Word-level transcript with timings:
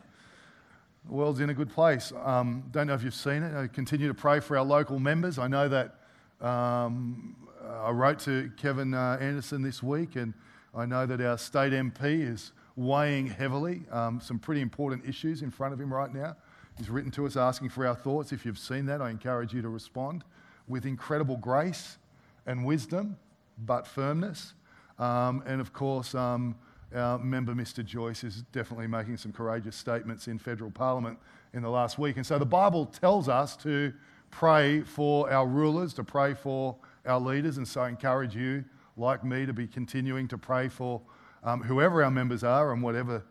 The 1.05 1.13
world's 1.13 1.41
in 1.41 1.51
a 1.51 1.55
good 1.55 1.69
place. 1.69 2.11
Um, 2.25 2.65
don't 2.71 2.87
know 2.87 2.95
if 2.95 3.03
you've 3.03 3.13
seen 3.13 3.43
it. 3.43 3.55
I 3.55 3.67
continue 3.67 4.09
to 4.09 4.15
pray 4.15 4.41
for 4.41 4.57
our 4.57 4.65
local 4.65 4.99
members. 4.99 5.39
I 5.39 5.47
know 5.47 5.69
that 5.69 5.95
um, 6.41 7.37
I 7.69 7.91
wrote 7.91 8.19
to 8.21 8.51
Kevin 8.57 8.95
uh, 8.95 9.19
Anderson 9.21 9.61
this 9.61 9.83
week, 9.83 10.17
and 10.17 10.33
I 10.75 10.87
know 10.87 11.05
that 11.05 11.21
our 11.21 11.37
state 11.37 11.75
MP 11.75 12.27
is 12.27 12.53
weighing 12.77 13.27
heavily 13.27 13.83
um, 13.91 14.23
some 14.23 14.39
pretty 14.39 14.63
important 14.63 15.07
issues 15.07 15.43
in 15.43 15.51
front 15.51 15.75
of 15.75 15.81
him 15.81 15.93
right 15.93 16.15
now. 16.15 16.35
He's 16.79 16.89
written 16.89 17.11
to 17.11 17.27
us 17.27 17.37
asking 17.37 17.69
for 17.69 17.87
our 17.87 17.95
thoughts. 17.95 18.33
If 18.33 18.47
you've 18.47 18.59
seen 18.59 18.87
that, 18.87 19.03
I 19.03 19.11
encourage 19.11 19.53
you 19.53 19.61
to 19.61 19.69
respond 19.69 20.25
with 20.67 20.87
incredible 20.87 21.37
grace 21.37 21.99
and 22.47 22.65
wisdom 22.65 23.19
but 23.65 23.87
firmness. 23.87 24.55
Um, 24.99 25.43
and 25.47 25.61
of 25.61 25.73
course, 25.73 26.15
um, 26.15 26.55
our 26.95 27.19
member, 27.19 27.55
Mr. 27.55 27.85
Joyce, 27.85 28.25
is 28.25 28.43
definitely 28.53 28.87
making 28.87 29.17
some 29.17 29.33
courageous 29.33 29.77
statements 29.77 30.29
in 30.29 30.39
federal 30.39 30.71
parliament 30.71 31.19
in 31.53 31.63
the 31.63 31.71
last 31.71 31.99
week. 31.99 32.17
And 32.17 32.27
so 32.27 32.39
the 32.39 32.47
Bible 32.47 32.87
tells 32.87 33.29
us 33.29 33.57
to 33.59 33.93
pray 34.31 34.83
for 34.83 35.31
our 35.33 35.47
rulers, 35.47 35.95
to 35.95 36.05
pray 36.05 36.35
for 36.35 36.77
our 37.07 37.21
leaders. 37.21 37.57
And 37.59 37.67
so 37.67 37.83
I 37.83 37.89
encourage 37.89 38.35
you, 38.35 38.65
like 38.97 39.25
me, 39.25 39.47
to 39.47 39.53
be 39.53 39.67
continuing 39.67 40.29
to 40.29 40.39
pray 40.39 40.69
for 40.69 41.01
um, 41.43 41.63
whoever 41.63 42.05
our 42.05 42.11
members 42.11 42.45
are 42.45 42.73
and 42.73 42.83
whatever 42.83 43.25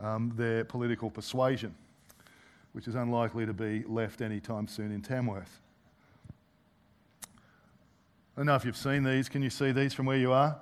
um, 0.00 0.32
their 0.36 0.64
political 0.64 1.10
persuasion, 1.10 1.74
which 2.72 2.88
is 2.88 2.94
unlikely 2.94 3.46
to 3.46 3.52
be 3.52 3.84
left 3.86 4.20
anytime 4.20 4.66
soon 4.66 4.90
in 4.90 5.00
Tamworth. 5.00 5.61
I 8.34 8.40
don't 8.40 8.46
know 8.46 8.54
if 8.54 8.64
you've 8.64 8.78
seen 8.78 9.04
these. 9.04 9.28
Can 9.28 9.42
you 9.42 9.50
see 9.50 9.72
these 9.72 9.92
from 9.92 10.06
where 10.06 10.16
you 10.16 10.32
are? 10.32 10.58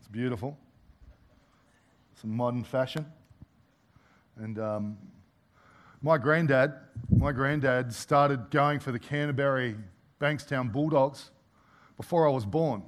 It's 0.00 0.08
beautiful. 0.08 0.58
Some 2.20 2.30
modern 2.30 2.64
fashion. 2.64 3.06
And 4.36 4.58
um, 4.58 4.98
my 6.02 6.18
granddad, 6.18 6.74
my 7.16 7.30
granddad 7.30 7.94
started 7.94 8.50
going 8.50 8.80
for 8.80 8.90
the 8.90 8.98
Canterbury 8.98 9.76
Bankstown 10.20 10.72
Bulldogs 10.72 11.30
before 11.96 12.28
I 12.28 12.32
was 12.32 12.44
born. 12.44 12.82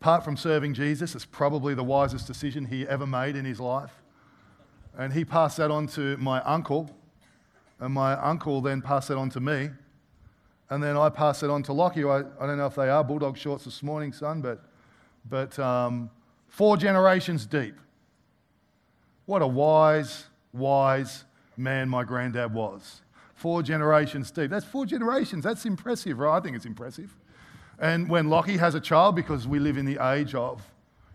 Apart 0.00 0.24
from 0.24 0.36
serving 0.36 0.74
Jesus, 0.74 1.14
it's 1.14 1.24
probably 1.24 1.72
the 1.72 1.84
wisest 1.84 2.26
decision 2.26 2.66
he 2.66 2.84
ever 2.88 3.06
made 3.06 3.36
in 3.36 3.44
his 3.44 3.60
life. 3.60 3.92
And 4.98 5.12
he 5.12 5.24
passed 5.24 5.58
that 5.58 5.70
on 5.70 5.86
to 5.88 6.16
my 6.16 6.42
uncle, 6.42 6.90
and 7.78 7.94
my 7.94 8.14
uncle 8.14 8.60
then 8.60 8.82
passed 8.82 9.06
that 9.06 9.16
on 9.16 9.30
to 9.30 9.40
me. 9.40 9.70
And 10.72 10.82
then 10.82 10.96
I 10.96 11.10
pass 11.10 11.42
it 11.42 11.50
on 11.50 11.62
to 11.64 11.74
Lockie. 11.74 12.02
I, 12.02 12.20
I 12.40 12.46
don't 12.46 12.56
know 12.56 12.64
if 12.64 12.76
they 12.76 12.88
are 12.88 13.04
Bulldog 13.04 13.36
shorts 13.36 13.66
this 13.66 13.82
morning, 13.82 14.10
son, 14.10 14.40
but, 14.40 14.64
but 15.28 15.58
um, 15.58 16.08
four 16.48 16.78
generations 16.78 17.44
deep. 17.44 17.74
What 19.26 19.42
a 19.42 19.46
wise, 19.46 20.24
wise 20.54 21.26
man 21.58 21.90
my 21.90 22.04
granddad 22.04 22.54
was. 22.54 23.02
Four 23.34 23.62
generations 23.62 24.30
deep. 24.30 24.48
That's 24.48 24.64
four 24.64 24.86
generations. 24.86 25.44
That's 25.44 25.66
impressive, 25.66 26.18
right? 26.18 26.38
I 26.38 26.40
think 26.40 26.56
it's 26.56 26.64
impressive. 26.64 27.14
And 27.78 28.08
when 28.08 28.30
Lockie 28.30 28.56
has 28.56 28.74
a 28.74 28.80
child, 28.80 29.14
because 29.14 29.46
we 29.46 29.58
live 29.58 29.76
in 29.76 29.84
the 29.84 30.02
age 30.14 30.34
of, 30.34 30.62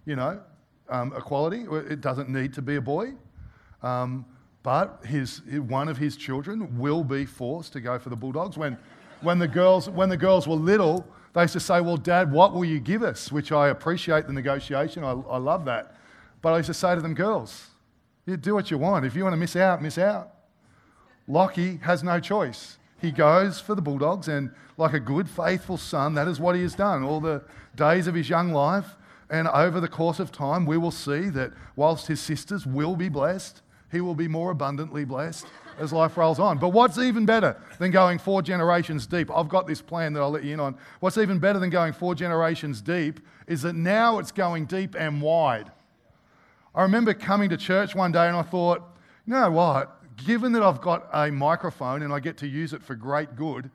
you 0.06 0.16
know, 0.16 0.40
um, 0.88 1.12
equality, 1.17 1.66
it 1.90 2.01
doesn't 2.01 2.29
need 2.29 2.53
to 2.53 2.62
be 2.62 2.75
a 2.75 2.81
boy. 2.81 3.13
Um, 3.81 4.23
but 4.62 5.03
his, 5.03 5.41
one 5.47 5.88
of 5.88 5.97
his 5.97 6.16
children 6.16 6.78
will 6.78 7.03
be 7.03 7.25
forced 7.25 7.73
to 7.73 7.81
go 7.81 7.97
for 7.97 8.09
the 8.09 8.16
Bulldogs. 8.16 8.56
When, 8.56 8.78
when 9.22 9.39
the 9.39 9.47
girls, 9.47 9.89
when 9.89 10.09
the 10.09 10.17
girls 10.17 10.47
were 10.47 10.55
little, 10.55 11.05
they 11.33 11.41
used 11.41 11.53
to 11.53 11.59
say, 11.59 11.81
Well, 11.81 11.97
Dad, 11.97 12.31
what 12.31 12.53
will 12.53 12.66
you 12.66 12.79
give 12.79 13.03
us? 13.03 13.31
Which 13.31 13.51
I 13.51 13.69
appreciate 13.69 14.28
the 14.28 14.33
negotiation. 14.33 15.03
I, 15.03 15.11
I 15.11 15.38
love 15.38 15.66
that. 15.66 15.95
But 16.41 16.53
I 16.53 16.57
used 16.57 16.67
to 16.67 16.73
say 16.73 16.95
to 16.95 17.01
them, 17.01 17.13
Girls, 17.13 17.67
you 18.25 18.38
do 18.38 18.53
what 18.53 18.72
you 18.72 18.78
want. 18.78 19.05
If 19.05 19.16
you 19.16 19.23
want 19.23 19.33
to 19.33 19.38
miss 19.38 19.55
out, 19.55 19.81
miss 19.81 19.97
out. 19.97 20.33
Lockie 21.28 21.78
has 21.83 22.03
no 22.03 22.19
choice. 22.19 22.78
He 23.00 23.11
goes 23.11 23.59
for 23.59 23.75
the 23.75 23.81
Bulldogs, 23.81 24.28
and 24.28 24.51
like 24.78 24.94
a 24.94 25.00
good, 25.00 25.29
faithful 25.29 25.78
son, 25.78 26.13
that 26.16 26.28
is 26.28 26.39
what 26.39 26.55
he 26.55 26.61
has 26.61 26.73
done 26.73 27.03
all 27.03 27.19
the 27.19 27.44
days 27.75 28.07
of 28.07 28.16
his 28.16 28.29
young 28.29 28.51
life. 28.51 28.95
And 29.29 29.47
over 29.49 29.79
the 29.79 29.88
course 29.88 30.19
of 30.19 30.31
time, 30.31 30.66
we 30.66 30.78
will 30.78 30.91
see 30.91 31.29
that 31.29 31.51
whilst 31.75 32.07
his 32.07 32.22
sisters 32.22 32.66
will 32.66 32.95
be 32.95 33.09
blessed, 33.09 33.61
he 33.91 34.01
will 34.01 34.16
be 34.16 34.28
more 34.28 34.51
abundantly 34.51 35.05
blessed 35.05 35.45
as 35.79 35.93
life 35.93 36.17
rolls 36.17 36.39
on. 36.39 36.57
But 36.57 36.69
what's 36.69 36.97
even 36.97 37.25
better 37.25 37.57
than 37.79 37.91
going 37.91 38.19
four 38.19 38.41
generations 38.41 39.07
deep? 39.07 39.29
I've 39.31 39.49
got 39.49 39.67
this 39.67 39.81
plan 39.81 40.13
that 40.13 40.21
I'll 40.21 40.31
let 40.31 40.43
you 40.43 40.53
in 40.53 40.59
on. 40.59 40.75
What's 40.99 41.17
even 41.17 41.39
better 41.39 41.59
than 41.59 41.69
going 41.69 41.93
four 41.93 42.15
generations 42.15 42.81
deep 42.81 43.19
is 43.47 43.61
that 43.61 43.73
now 43.73 44.19
it's 44.19 44.31
going 44.31 44.66
deep 44.66 44.95
and 44.97 45.21
wide. 45.21 45.71
I 46.73 46.83
remember 46.83 47.13
coming 47.13 47.49
to 47.49 47.57
church 47.57 47.95
one 47.95 48.11
day 48.11 48.27
and 48.27 48.35
I 48.35 48.43
thought, 48.43 48.83
you 49.25 49.33
know 49.33 49.51
what? 49.51 49.93
Given 50.17 50.51
that 50.53 50.63
I've 50.63 50.81
got 50.81 51.07
a 51.13 51.31
microphone 51.31 52.01
and 52.01 52.11
I 52.11 52.19
get 52.19 52.37
to 52.37 52.47
use 52.47 52.73
it 52.73 52.83
for 52.83 52.95
great 52.95 53.35
good, 53.35 53.69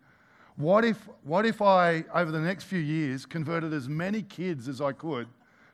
what 0.57 0.85
if, 0.85 1.09
what 1.25 1.47
if 1.47 1.63
I, 1.63 2.05
over 2.15 2.31
the 2.31 2.41
next 2.41 2.65
few 2.65 2.79
years, 2.79 3.25
converted 3.27 3.73
as 3.73 3.89
many 3.89 4.23
kids 4.23 4.69
as 4.69 4.81
I 4.81 4.93
could 4.93 5.29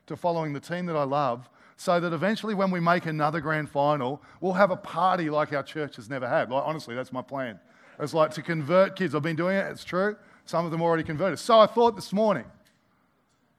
to 0.07 0.15
following 0.15 0.53
the 0.53 0.59
team 0.59 0.85
that 0.85 0.95
I 0.95 1.03
love 1.03 1.49
so 1.79 1.97
that 1.97 2.11
eventually 2.11 2.53
when 2.53 2.71
we 2.71 2.81
make 2.81 3.05
another 3.05 3.39
grand 3.39 3.69
final, 3.69 4.21
we'll 4.41 4.51
have 4.51 4.69
a 4.69 4.75
party 4.75 5.29
like 5.29 5.53
our 5.53 5.63
church 5.63 5.95
has 5.95 6.09
never 6.09 6.27
had. 6.27 6.51
Like, 6.51 6.63
honestly, 6.65 6.93
that's 6.93 7.13
my 7.13 7.21
plan. 7.21 7.57
It's 8.01 8.13
like 8.13 8.31
to 8.31 8.41
convert 8.41 8.97
kids. 8.97 9.15
I've 9.15 9.21
been 9.21 9.37
doing 9.37 9.55
it, 9.55 9.65
it's 9.71 9.85
true. 9.85 10.17
Some 10.45 10.65
of 10.65 10.71
them 10.71 10.81
already 10.81 11.03
converted. 11.03 11.39
So 11.39 11.57
I 11.57 11.67
thought 11.67 11.95
this 11.95 12.11
morning, 12.11 12.43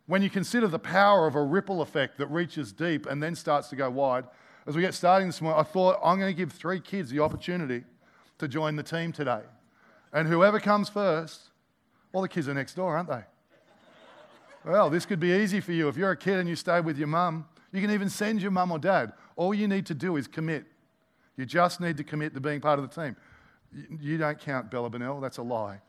when 0.06 0.20
you 0.20 0.28
consider 0.28 0.68
the 0.68 0.78
power 0.78 1.26
of 1.26 1.34
a 1.34 1.42
ripple 1.42 1.80
effect 1.80 2.18
that 2.18 2.26
reaches 2.26 2.72
deep 2.72 3.06
and 3.06 3.22
then 3.22 3.34
starts 3.34 3.68
to 3.68 3.76
go 3.76 3.88
wide, 3.88 4.24
as 4.66 4.76
we 4.76 4.82
get 4.82 4.92
starting 4.92 5.26
this 5.26 5.40
morning, 5.40 5.58
I 5.58 5.62
thought 5.62 5.98
I'm 6.04 6.18
going 6.18 6.30
to 6.30 6.36
give 6.36 6.52
three 6.52 6.78
kids 6.78 7.08
the 7.08 7.20
opportunity 7.20 7.84
to 8.36 8.46
join 8.46 8.76
the 8.76 8.82
team 8.82 9.12
today. 9.12 9.44
And 10.12 10.28
whoever 10.28 10.60
comes 10.60 10.90
first, 10.90 11.48
all 12.12 12.20
the 12.20 12.28
kids 12.28 12.48
are 12.48 12.54
next 12.54 12.74
door, 12.74 12.94
aren't 12.94 13.08
they? 13.08 13.24
Well, 14.62 14.90
this 14.90 15.06
could 15.06 15.20
be 15.20 15.32
easy 15.32 15.60
for 15.60 15.72
you. 15.72 15.88
If 15.88 15.96
you're 15.96 16.10
a 16.10 16.16
kid 16.18 16.38
and 16.38 16.46
you 16.46 16.54
stay 16.54 16.82
with 16.82 16.98
your 16.98 17.08
mum, 17.08 17.46
you 17.72 17.80
can 17.80 17.90
even 17.90 18.08
send 18.08 18.42
your 18.42 18.50
mum 18.50 18.72
or 18.72 18.78
dad. 18.78 19.12
All 19.36 19.54
you 19.54 19.68
need 19.68 19.86
to 19.86 19.94
do 19.94 20.16
is 20.16 20.26
commit. 20.26 20.64
You 21.36 21.46
just 21.46 21.80
need 21.80 21.96
to 21.96 22.04
commit 22.04 22.34
to 22.34 22.40
being 22.40 22.60
part 22.60 22.78
of 22.78 22.88
the 22.88 23.02
team. 23.02 23.16
You 24.00 24.18
don't 24.18 24.38
count 24.38 24.70
Bella 24.70 24.90
Bonnell, 24.90 25.20
that's 25.20 25.38
a 25.38 25.42
lie. 25.42 25.80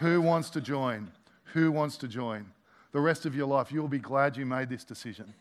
Who 0.00 0.20
wants 0.20 0.50
to 0.50 0.60
join? 0.60 1.10
Who 1.54 1.72
wants 1.72 1.96
to 1.98 2.08
join? 2.08 2.46
The 2.92 3.00
rest 3.00 3.26
of 3.26 3.34
your 3.34 3.46
life, 3.46 3.72
you'll 3.72 3.88
be 3.88 3.98
glad 3.98 4.36
you 4.36 4.46
made 4.46 4.68
this 4.68 4.84
decision. 4.84 5.32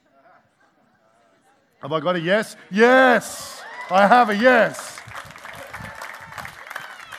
Have 1.82 1.92
I 1.92 2.00
got 2.00 2.16
a 2.16 2.20
yes? 2.20 2.56
Yes! 2.72 3.62
I 3.92 4.08
have 4.08 4.30
a 4.30 4.36
yes. 4.36 5.00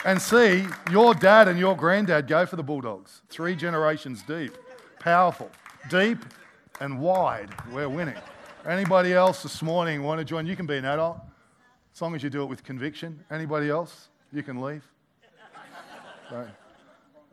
And 0.05 0.21
see, 0.21 0.67
your 0.91 1.15
dad 1.15 1.49
and 1.49 1.59
your 1.59 1.77
granddad 1.77 2.27
go 2.27 2.47
for 2.47 2.57
the 2.57 2.63
Bulldogs, 2.63 3.23
three 3.29 3.55
generations 3.55 4.23
deep. 4.23 4.57
Powerful, 4.99 5.51
deep, 5.89 6.19
and 6.81 7.01
wide, 7.01 7.51
we're 7.73 7.89
winning. 7.89 8.17
Anybody 8.67 9.13
else 9.13 9.43
this 9.43 9.63
morning 9.63 10.03
want 10.03 10.19
to 10.19 10.25
join? 10.25 10.47
You 10.47 10.57
can 10.57 10.67
be 10.67 10.77
an 10.77 10.85
adult, 10.85 11.19
as 11.95 12.03
long 12.03 12.15
as 12.15 12.23
you 12.23 12.31
do 12.31 12.43
it 12.43 12.47
with 12.47 12.65
conviction. 12.65 13.25
Anybody 13.31 13.71
else? 13.71 14.09
You 14.33 14.43
can 14.43 14.61
leave. 14.61 14.85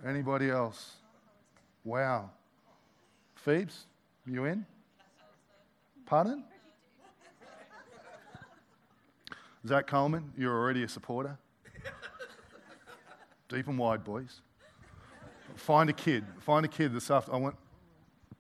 Anybody 0.06 0.50
else? 0.50 0.94
Wow. 1.84 2.30
Phoebes, 3.36 3.86
you 4.26 4.46
in? 4.46 4.66
Pardon? 6.06 6.44
Zach 9.66 9.88
Coleman, 9.88 10.32
you're 10.38 10.56
already 10.56 10.84
a 10.84 10.90
supporter. 10.90 11.38
Deep 13.50 13.68
and 13.68 13.78
wide, 13.78 14.04
boys. 14.04 14.42
Find 15.56 15.90
a 15.90 15.94
kid. 15.94 16.26
Find 16.40 16.66
a 16.66 16.70
kid 16.70 16.94
this 16.94 17.10
afternoon. 17.10 17.40
I 17.40 17.44
want 17.44 17.56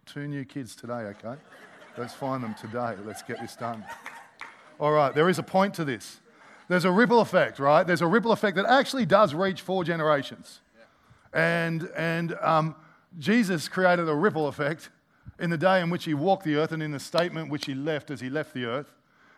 Two 0.05 0.27
new 0.27 0.45
kids 0.45 0.75
today, 0.75 0.93
okay? 0.93 1.35
Let's 1.97 2.13
find 2.13 2.43
them 2.43 2.55
today. 2.59 2.95
Let's 3.05 3.21
get 3.21 3.39
this 3.39 3.55
done. 3.55 3.83
All 4.79 4.91
right, 4.91 5.13
there 5.13 5.29
is 5.29 5.39
a 5.39 5.43
point 5.43 5.73
to 5.75 5.85
this. 5.85 6.19
There's 6.67 6.85
a 6.85 6.91
ripple 6.91 7.19
effect, 7.19 7.59
right? 7.59 7.85
There's 7.85 8.01
a 8.01 8.07
ripple 8.07 8.31
effect 8.31 8.55
that 8.55 8.65
actually 8.65 9.05
does 9.05 9.33
reach 9.33 9.61
four 9.61 9.83
generations. 9.83 10.61
And, 11.33 11.89
and 11.95 12.35
um, 12.41 12.75
Jesus 13.19 13.67
created 13.67 14.07
a 14.09 14.15
ripple 14.15 14.47
effect 14.47 14.89
in 15.39 15.49
the 15.49 15.57
day 15.57 15.81
in 15.81 15.89
which 15.89 16.05
he 16.05 16.13
walked 16.13 16.43
the 16.43 16.55
earth 16.55 16.71
and 16.71 16.81
in 16.81 16.91
the 16.91 16.99
statement 16.99 17.49
which 17.49 17.65
he 17.65 17.73
left 17.75 18.11
as 18.11 18.21
he 18.21 18.29
left 18.29 18.53
the 18.53 18.65
earth. 18.65 18.93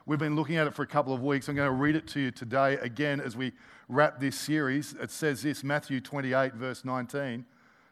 We've 0.06 0.20
been 0.20 0.36
looking 0.36 0.58
at 0.58 0.68
it 0.68 0.74
for 0.74 0.84
a 0.84 0.88
couple 0.88 1.14
of 1.14 1.24
weeks. 1.24 1.48
I'm 1.48 1.56
going 1.56 1.68
to 1.68 1.74
read 1.74 1.96
it 1.96 2.08
to 2.10 2.20
you 2.20 2.32
today 2.32 2.74
again 2.76 3.20
as 3.20 3.36
we 3.36 3.54
wrap 3.90 4.20
this 4.20 4.38
series. 4.40 4.94
It 4.94 5.10
says 5.10 5.42
this 5.42 5.64
Matthew 5.64 6.00
28, 6.00 6.54
verse 6.54 6.86
19. 6.86 7.46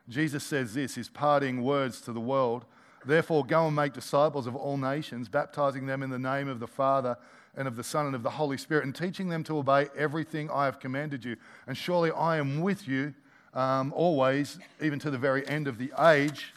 Jesus 0.09 0.43
says 0.43 0.73
this, 0.73 0.95
his 0.95 1.09
parting 1.09 1.63
words 1.63 2.01
to 2.01 2.13
the 2.13 2.19
world. 2.19 2.65
Therefore, 3.05 3.45
go 3.45 3.67
and 3.67 3.75
make 3.75 3.93
disciples 3.93 4.47
of 4.47 4.55
all 4.55 4.77
nations, 4.77 5.29
baptizing 5.29 5.85
them 5.85 6.03
in 6.03 6.09
the 6.09 6.19
name 6.19 6.47
of 6.47 6.59
the 6.59 6.67
Father 6.67 7.17
and 7.55 7.67
of 7.67 7.75
the 7.75 7.83
Son 7.83 8.05
and 8.05 8.15
of 8.15 8.23
the 8.23 8.31
Holy 8.31 8.57
Spirit, 8.57 8.85
and 8.85 8.95
teaching 8.95 9.29
them 9.29 9.43
to 9.43 9.57
obey 9.57 9.87
everything 9.97 10.49
I 10.49 10.65
have 10.65 10.79
commanded 10.79 11.23
you. 11.23 11.35
And 11.67 11.77
surely 11.77 12.11
I 12.11 12.37
am 12.37 12.61
with 12.61 12.87
you 12.87 13.13
um, 13.53 13.93
always, 13.95 14.57
even 14.81 14.99
to 14.99 15.11
the 15.11 15.17
very 15.17 15.47
end 15.47 15.67
of 15.67 15.77
the 15.77 15.91
age. 15.99 16.53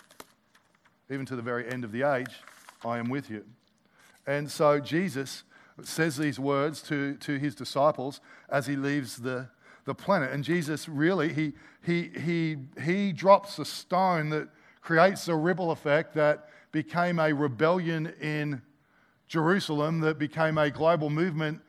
Even 1.11 1.27
to 1.27 1.37
the 1.37 1.43
very 1.43 1.69
end 1.69 1.85
of 1.85 1.93
the 1.93 2.03
age, 2.03 2.35
I 2.85 2.99
am 2.99 3.09
with 3.11 3.31
you. 3.31 3.45
And 4.27 4.51
so 4.51 4.81
Jesus 4.81 5.45
says 5.83 6.17
these 6.17 6.39
words 6.39 6.83
to, 6.83 7.15
to 7.17 7.39
his 7.39 7.55
disciples 7.55 8.21
as 8.49 8.67
he 8.67 8.75
leaves 8.77 9.19
the, 9.19 9.49
the 9.87 9.95
planet. 9.95 10.33
And 10.33 10.45
Jesus 10.45 10.89
really, 10.89 11.33
he, 11.33 11.55
he, 11.83 12.11
he, 12.21 12.57
he 12.83 13.13
drops 13.13 13.59
a 13.59 13.65
stone 13.65 14.29
that 14.31 14.49
creates 14.83 15.27
a 15.29 15.35
ripple 15.35 15.71
effect 15.71 16.15
that 16.15 16.51
became 16.73 17.19
a 17.19 17.33
rebellion 17.33 18.13
in 18.21 18.61
Jerusalem, 19.29 20.01
that 20.01 20.19
became 20.19 20.59
a 20.59 20.71
global 20.71 21.09
movement 21.09 21.61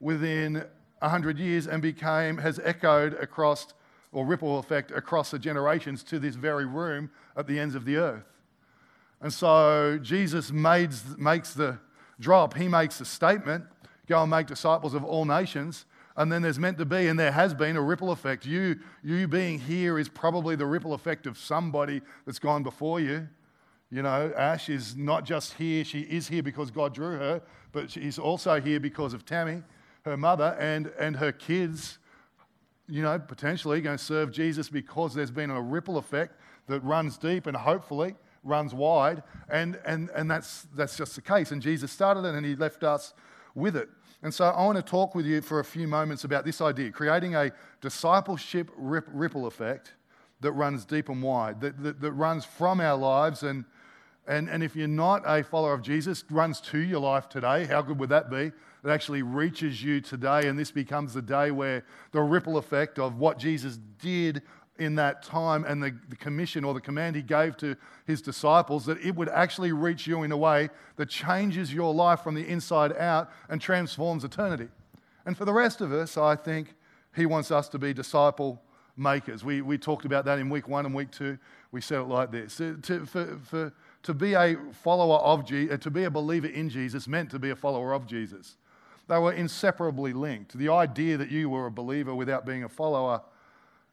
within 0.00 0.64
100 1.00 1.38
years 1.38 1.66
and 1.66 1.82
became, 1.82 2.38
has 2.38 2.60
echoed 2.62 3.14
across, 3.14 3.66
or 4.12 4.24
ripple 4.24 4.58
effect 4.58 4.90
across 4.90 5.30
the 5.30 5.38
generations 5.38 6.02
to 6.04 6.18
this 6.18 6.36
very 6.36 6.64
room 6.64 7.10
at 7.36 7.46
the 7.46 7.58
ends 7.58 7.74
of 7.74 7.84
the 7.84 7.96
earth. 7.96 8.24
And 9.20 9.32
so 9.32 9.98
Jesus 10.02 10.52
made, 10.52 10.90
makes 11.18 11.54
the 11.54 11.78
drop, 12.20 12.54
he 12.54 12.68
makes 12.68 12.98
the 12.98 13.04
statement 13.04 13.64
go 14.06 14.22
and 14.22 14.30
make 14.30 14.46
disciples 14.46 14.94
of 14.94 15.04
all 15.04 15.24
nations. 15.24 15.86
And 16.16 16.32
then 16.32 16.40
there's 16.40 16.58
meant 16.58 16.78
to 16.78 16.86
be, 16.86 17.08
and 17.08 17.18
there 17.18 17.32
has 17.32 17.52
been, 17.52 17.76
a 17.76 17.82
ripple 17.82 18.10
effect. 18.10 18.46
You, 18.46 18.80
you 19.02 19.28
being 19.28 19.58
here 19.58 19.98
is 19.98 20.08
probably 20.08 20.56
the 20.56 20.64
ripple 20.64 20.94
effect 20.94 21.26
of 21.26 21.36
somebody 21.36 22.00
that's 22.24 22.38
gone 22.38 22.62
before 22.62 23.00
you. 23.00 23.28
You 23.90 24.02
know, 24.02 24.32
Ash 24.36 24.68
is 24.68 24.96
not 24.96 25.24
just 25.24 25.54
here, 25.54 25.84
she 25.84 26.00
is 26.00 26.26
here 26.26 26.42
because 26.42 26.70
God 26.70 26.94
drew 26.94 27.18
her, 27.18 27.42
but 27.72 27.90
she's 27.90 28.18
also 28.18 28.60
here 28.60 28.80
because 28.80 29.12
of 29.12 29.24
Tammy, 29.24 29.62
her 30.04 30.16
mother, 30.16 30.56
and, 30.58 30.88
and 30.98 31.16
her 31.16 31.32
kids, 31.32 31.98
you 32.88 33.02
know, 33.02 33.18
potentially 33.18 33.80
going 33.80 33.98
to 33.98 34.02
serve 34.02 34.32
Jesus 34.32 34.68
because 34.68 35.14
there's 35.14 35.30
been 35.30 35.50
a 35.50 35.60
ripple 35.60 35.98
effect 35.98 36.40
that 36.66 36.80
runs 36.80 37.18
deep 37.18 37.46
and 37.46 37.56
hopefully 37.56 38.16
runs 38.42 38.72
wide, 38.72 39.22
and, 39.50 39.78
and, 39.84 40.08
and 40.14 40.30
that's, 40.30 40.66
that's 40.74 40.96
just 40.96 41.14
the 41.14 41.20
case. 41.20 41.50
And 41.50 41.60
Jesus 41.60 41.92
started 41.92 42.24
it 42.24 42.34
and 42.34 42.46
he 42.46 42.56
left 42.56 42.82
us 42.84 43.12
with 43.54 43.76
it. 43.76 43.88
And 44.22 44.32
so 44.32 44.46
I 44.46 44.64
want 44.64 44.76
to 44.76 44.82
talk 44.82 45.14
with 45.14 45.26
you 45.26 45.40
for 45.40 45.60
a 45.60 45.64
few 45.64 45.86
moments 45.86 46.24
about 46.24 46.44
this 46.44 46.60
idea 46.60 46.90
creating 46.90 47.34
a 47.34 47.52
discipleship 47.80 48.70
ripple 48.76 49.46
effect 49.46 49.94
that 50.40 50.52
runs 50.52 50.84
deep 50.84 51.08
and 51.08 51.22
wide, 51.22 51.60
that, 51.60 51.82
that, 51.82 52.00
that 52.00 52.12
runs 52.12 52.44
from 52.44 52.80
our 52.80 52.96
lives. 52.96 53.42
And, 53.42 53.64
and, 54.26 54.48
and 54.48 54.62
if 54.62 54.76
you're 54.76 54.88
not 54.88 55.22
a 55.26 55.42
follower 55.42 55.72
of 55.72 55.82
Jesus, 55.82 56.24
runs 56.30 56.60
to 56.62 56.78
your 56.78 57.00
life 57.00 57.28
today. 57.28 57.64
How 57.64 57.82
good 57.82 57.98
would 57.98 58.10
that 58.10 58.30
be? 58.30 58.52
It 58.84 58.90
actually 58.90 59.22
reaches 59.22 59.82
you 59.82 60.00
today, 60.00 60.46
and 60.46 60.58
this 60.58 60.70
becomes 60.70 61.14
the 61.14 61.22
day 61.22 61.50
where 61.50 61.84
the 62.12 62.20
ripple 62.20 62.56
effect 62.56 62.98
of 62.98 63.18
what 63.18 63.38
Jesus 63.38 63.78
did 64.00 64.42
in 64.78 64.94
that 64.96 65.22
time 65.22 65.64
and 65.64 65.82
the, 65.82 65.94
the, 66.08 66.16
commission 66.16 66.64
or 66.64 66.74
the 66.74 66.80
command 66.80 67.16
he 67.16 67.22
gave 67.22 67.56
to 67.56 67.76
his 68.06 68.20
disciples 68.20 68.86
that 68.86 68.98
it 69.00 69.14
would 69.14 69.28
actually 69.28 69.72
reach 69.72 70.06
you 70.06 70.22
in 70.22 70.32
a 70.32 70.36
way 70.36 70.68
that 70.96 71.08
changes 71.08 71.72
your 71.72 71.94
life 71.94 72.20
from 72.20 72.34
the 72.34 72.46
inside 72.46 72.96
out 72.96 73.30
and 73.48 73.60
transforms 73.60 74.24
eternity. 74.24 74.68
And 75.24 75.36
for 75.36 75.44
the 75.44 75.52
rest 75.52 75.80
of 75.80 75.92
us, 75.92 76.16
I 76.16 76.36
think 76.36 76.74
he 77.14 77.26
wants 77.26 77.50
us 77.50 77.68
to 77.70 77.78
be 77.78 77.92
disciple 77.94 78.62
makers. 78.96 79.44
We, 79.44 79.60
we 79.62 79.78
talked 79.78 80.04
about 80.04 80.24
that 80.26 80.38
in 80.38 80.48
week 80.48 80.68
one 80.68 80.86
and 80.86 80.94
week 80.94 81.10
two. 81.10 81.38
We 81.72 81.80
said 81.80 82.00
it 82.00 82.04
like 82.04 82.30
this 82.30 82.56
to, 82.56 82.76
to 82.78 83.06
for, 83.06 83.38
for, 83.44 83.72
to 84.04 84.14
be 84.14 84.34
a 84.34 84.56
follower 84.72 85.18
of 85.18 85.44
Jesus, 85.44 85.74
uh, 85.74 85.78
to 85.78 85.90
be 85.90 86.04
a 86.04 86.10
believer 86.10 86.46
in 86.46 86.68
Jesus 86.68 87.08
meant 87.08 87.30
to 87.30 87.38
be 87.38 87.50
a 87.50 87.56
follower 87.56 87.92
of 87.92 88.06
Jesus. 88.06 88.56
They 89.08 89.18
were 89.18 89.32
inseparably 89.32 90.12
linked. 90.12 90.56
The 90.56 90.68
idea 90.68 91.16
that 91.16 91.30
you 91.30 91.48
were 91.48 91.66
a 91.66 91.70
believer 91.70 92.14
without 92.14 92.44
being 92.44 92.64
a 92.64 92.68
follower 92.68 93.20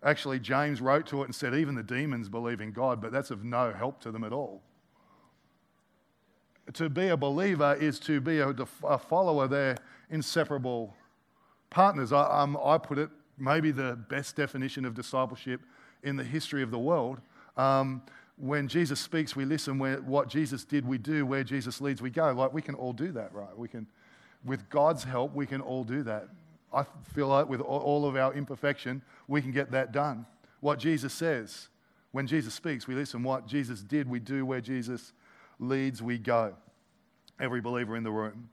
Actually, 0.03 0.39
James 0.39 0.81
wrote 0.81 1.07
to 1.07 1.21
it 1.21 1.25
and 1.25 1.35
said, 1.35 1.55
even 1.55 1.75
the 1.75 1.83
demons 1.83 2.27
believe 2.27 2.59
in 2.59 2.71
God, 2.71 3.01
but 3.01 3.11
that's 3.11 3.31
of 3.31 3.43
no 3.43 3.71
help 3.71 4.01
to 4.01 4.11
them 4.11 4.23
at 4.23 4.33
all. 4.33 4.61
To 6.73 6.89
be 6.89 7.07
a 7.07 7.17
believer 7.17 7.77
is 7.79 7.99
to 8.01 8.19
be 8.19 8.39
a, 8.39 8.53
a 8.83 8.97
follower, 8.97 9.47
they're 9.47 9.77
inseparable 10.09 10.93
partners. 11.69 12.11
I, 12.13 12.23
um, 12.41 12.57
I 12.63 12.77
put 12.77 12.97
it 12.97 13.09
maybe 13.37 13.71
the 13.71 13.97
best 14.09 14.35
definition 14.35 14.85
of 14.85 14.93
discipleship 14.93 15.61
in 16.03 16.15
the 16.15 16.23
history 16.23 16.63
of 16.63 16.71
the 16.71 16.79
world. 16.79 17.19
Um, 17.57 18.01
when 18.37 18.67
Jesus 18.67 18.99
speaks, 18.99 19.35
we 19.35 19.45
listen. 19.45 19.77
Where, 19.77 19.97
what 20.01 20.27
Jesus 20.27 20.63
did, 20.63 20.85
we 20.85 20.97
do. 20.97 21.25
Where 21.25 21.43
Jesus 21.43 21.79
leads, 21.81 22.01
we 22.01 22.09
go. 22.09 22.31
Like 22.33 22.53
we 22.53 22.61
can 22.61 22.75
all 22.75 22.93
do 22.93 23.11
that, 23.11 23.33
right? 23.33 23.57
We 23.57 23.67
can, 23.67 23.87
with 24.43 24.69
God's 24.69 25.03
help, 25.03 25.33
we 25.33 25.45
can 25.45 25.61
all 25.61 25.83
do 25.83 26.03
that. 26.03 26.27
I 26.73 26.85
feel 27.13 27.27
like 27.27 27.47
with 27.47 27.61
all 27.61 28.05
of 28.05 28.15
our 28.15 28.33
imperfection, 28.33 29.01
we 29.27 29.41
can 29.41 29.51
get 29.51 29.71
that 29.71 29.91
done. 29.91 30.25
What 30.59 30.79
Jesus 30.79 31.13
says, 31.13 31.67
when 32.11 32.27
Jesus 32.27 32.53
speaks, 32.53 32.87
we 32.87 32.95
listen. 32.95 33.23
What 33.23 33.47
Jesus 33.47 33.81
did, 33.81 34.07
we 34.07 34.19
do. 34.19 34.45
Where 34.45 34.61
Jesus 34.61 35.13
leads, 35.59 36.01
we 36.01 36.17
go. 36.17 36.53
Every 37.39 37.59
believer 37.59 37.95
in 37.95 38.03
the 38.03 38.11
room. 38.11 38.49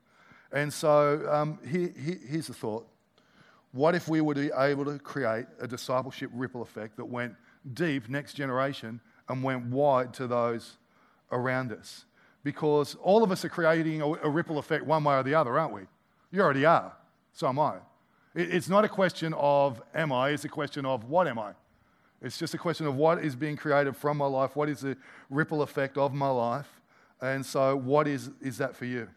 And 0.53 0.73
so 0.73 1.27
um, 1.31 1.59
here, 1.67 1.93
here's 1.97 2.49
the 2.49 2.55
thought 2.55 2.87
What 3.73 3.95
if 3.95 4.09
we 4.09 4.21
were 4.21 4.35
able 4.59 4.85
to 4.87 4.99
create 4.99 5.47
a 5.61 5.69
discipleship 5.69 6.31
ripple 6.35 6.63
effect 6.63 6.97
that 6.97 7.05
went 7.05 7.35
deep, 7.75 8.09
next 8.09 8.35
generation, 8.35 9.01
and 9.29 9.45
went 9.45 9.67
wide 9.67 10.13
to 10.15 10.27
those 10.27 10.79
around 11.31 11.73
us? 11.73 12.07
Because 12.43 12.97
all 13.03 13.23
of 13.23 13.31
us 13.31 13.45
are 13.45 13.51
creating 13.51 14.01
a, 14.01 14.07
a 14.07 14.29
ripple 14.29 14.59
effect 14.59 14.85
one 14.87 15.05
way 15.05 15.15
or 15.15 15.23
the 15.23 15.35
other, 15.35 15.59
aren't 15.59 15.75
we? 15.75 15.83
You 16.33 16.41
already 16.41 16.65
are. 16.65 16.93
So 17.35 17.47
am 17.47 17.59
I. 17.59 17.77
It's 18.35 18.69
not 18.69 18.85
a 18.85 18.89
question 18.89 19.35
of 19.35 19.83
am 19.95 20.13
I, 20.13 20.31
it's 20.31 20.45
a 20.45 20.49
question 20.49 20.87
of 20.87 21.05
what 21.05 21.27
am 21.27 21.39
I? 21.39 21.53
It's 22.23 22.39
just 22.39 22.55
a 22.55 22.59
question 22.59 22.87
of 22.87 22.95
what 22.95 23.25
is 23.25 23.35
being 23.35 23.57
created 23.57 23.97
from 23.97 24.19
my 24.19 24.27
life, 24.27 24.55
what 24.55 24.69
is 24.69 24.81
the 24.81 24.97
ripple 25.31 25.63
effect 25.63 25.97
of 25.97 26.13
my 26.13 26.29
life, 26.29 26.69
and 27.21 27.45
so 27.45 27.77
what 27.77 28.07
is, 28.07 28.31
is 28.41 28.59
that 28.59 28.77
for 28.77 28.85
you? 28.85 29.09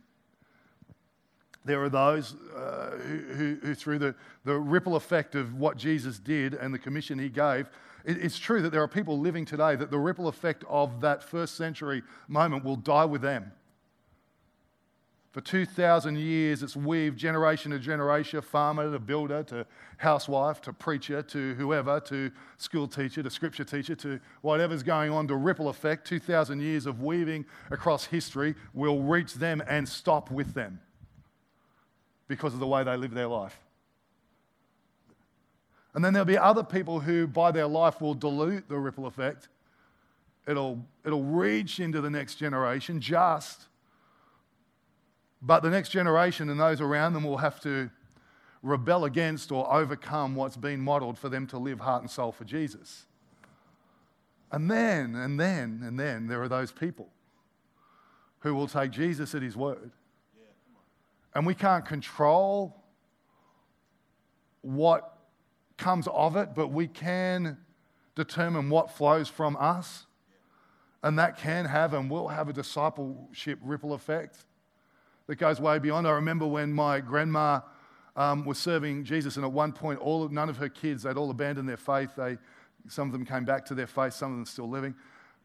There 1.66 1.82
are 1.84 1.90
those 1.90 2.36
uh, 2.56 2.98
who, 3.02 3.18
who, 3.34 3.58
who, 3.62 3.76
through 3.76 4.00
the, 4.00 4.16
the 4.46 4.56
ripple 4.56 4.96
effect 4.96 5.36
of 5.36 5.56
what 5.56 5.78
Jesus 5.78 6.20
did 6.20 6.54
and 6.56 6.74
the 6.74 6.80
commission 6.80 7.20
he 7.20 7.30
gave, 7.30 7.70
it, 8.06 8.18
it's 8.18 8.38
true 8.38 8.62
that 8.62 8.72
there 8.72 8.82
are 8.82 8.88
people 8.88 9.20
living 9.20 9.46
today 9.46 9.76
that 9.76 9.92
the 9.92 10.00
ripple 10.00 10.28
effect 10.28 10.64
of 10.68 11.02
that 11.02 11.24
first 11.24 11.56
century 11.56 12.04
moment 12.28 12.66
will 12.66 12.76
die 12.76 13.06
with 13.06 13.22
them. 13.22 13.52
For 15.34 15.42
2,000 15.42 16.16
years, 16.20 16.62
it's 16.62 16.76
weaved 16.76 17.18
generation 17.18 17.72
to 17.72 17.80
generation, 17.80 18.40
farmer 18.42 18.92
to 18.92 19.00
builder 19.00 19.42
to 19.46 19.66
housewife 19.98 20.62
to 20.62 20.74
preacher 20.74 21.24
to 21.24 21.56
whoever, 21.56 22.00
to 22.02 22.30
school 22.58 22.88
teacher 22.88 23.24
to 23.24 23.32
scripture 23.32 23.64
teacher 23.64 23.96
to 23.96 24.20
whatever's 24.42 24.84
going 24.84 25.10
on 25.12 25.28
to 25.30 25.36
ripple 25.36 25.70
effect. 25.70 26.06
2,000 26.08 26.62
years 26.62 26.86
of 26.86 27.02
weaving 27.02 27.46
across 27.72 28.06
history 28.06 28.54
will 28.76 29.02
reach 29.02 29.34
them 29.34 29.64
and 29.68 29.90
stop 29.90 30.30
with 30.30 30.54
them 30.54 30.80
because 32.28 32.54
of 32.54 32.60
the 32.60 32.68
way 32.68 32.84
they 32.84 32.96
live 32.96 33.16
their 33.16 33.28
life. 33.28 33.60
And 35.96 36.06
then 36.06 36.14
there'll 36.14 36.26
be 36.26 36.38
other 36.38 36.64
people 36.64 37.00
who, 37.00 37.26
by 37.26 37.52
their 37.52 37.68
life, 37.68 38.02
will 38.02 38.14
dilute 38.14 38.70
the 38.70 38.78
ripple 38.78 39.08
effect. 39.08 39.48
It'll, 40.48 40.86
it'll 41.04 41.24
reach 41.24 41.80
into 41.80 42.02
the 42.02 42.10
next 42.12 42.36
generation 42.36 43.02
just 43.02 43.68
but 45.46 45.62
the 45.62 45.70
next 45.70 45.90
generation 45.90 46.50
and 46.50 46.60
those 46.60 46.80
around 46.80 47.14
them 47.14 47.26
will 47.26 47.38
have 47.38 47.60
to 47.62 47.90
rebel 48.62 49.04
against 49.04 49.52
or 49.52 49.72
overcome 49.72 50.36
what's 50.36 50.56
been 50.56 50.80
modeled 50.80 51.20
for 51.20 51.28
them 51.28 51.46
to 51.48 51.58
live 51.58 51.82
heart 51.82 52.02
and 52.02 52.10
soul 52.10 52.32
for 52.32 52.46
Jesus. 52.46 53.06
And 54.54 54.72
then, 54.72 55.16
and 55.16 55.38
then, 55.38 55.82
and 55.84 56.00
then 56.00 56.28
there 56.28 56.42
are 56.42 56.48
those 56.48 56.72
people 56.72 57.10
who 58.40 58.56
will 58.56 58.68
take 58.68 58.92
Jesus 58.92 59.36
at 59.36 59.42
his 59.42 59.58
word. 59.58 59.92
And 61.36 61.46
we 61.46 61.56
can't 61.56 61.86
control 61.86 62.82
what 64.62 65.18
comes 65.78 66.08
of 66.08 66.38
it, 66.38 66.50
but 66.56 66.68
we 66.68 66.88
can 66.88 67.58
determine 68.16 68.70
what 68.70 68.92
flows 68.92 69.28
from 69.28 69.58
us. 69.60 70.06
And 71.02 71.20
that 71.20 71.38
can 71.38 71.66
have 71.66 71.94
and 71.94 72.10
will 72.10 72.30
have 72.30 72.48
a 72.48 72.54
discipleship 72.54 73.60
ripple 73.62 73.92
effect 73.92 74.46
that 75.28 75.36
goes 75.36 75.60
way 75.60 75.80
beyond. 75.80 76.08
I 76.08 76.12
remember 76.12 76.46
when 76.46 76.74
my 76.74 77.00
grandma 77.00 77.62
um, 78.16 78.46
was 78.46 78.58
serving 78.58 79.06
Jesus, 79.06 79.36
and 79.38 79.46
at 79.46 79.52
one 79.52 79.72
point, 79.72 80.00
all 80.00 80.28
none 80.30 80.50
of 80.50 80.58
her 80.58 80.70
kids, 80.70 81.04
they'd 81.04 81.18
all 81.18 81.30
abandoned 81.30 81.68
their 81.68 81.78
faith. 81.78 82.12
They, 82.16 82.38
some 82.88 83.08
of 83.08 83.14
them 83.14 83.26
came 83.26 83.46
back 83.46 83.66
to 83.66 83.76
their 83.76 83.88
faith, 83.88 84.14
some 84.14 84.32
of 84.32 84.38
them 84.38 84.46
still 84.46 84.70
living. 84.70 84.94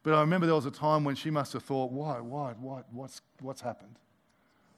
But 0.03 0.15
I 0.15 0.21
remember 0.21 0.47
there 0.47 0.55
was 0.55 0.67
a 0.67 0.71
time 0.71 1.05
when 1.05 1.15
she 1.15 1.31
must 1.31 1.53
have 1.53 1.63
thought, 1.63 1.93
why, 1.93 2.21
why, 2.21 2.53
what, 2.61 2.87
what's, 2.93 3.21
what's 3.41 3.61
happened? 3.61 3.99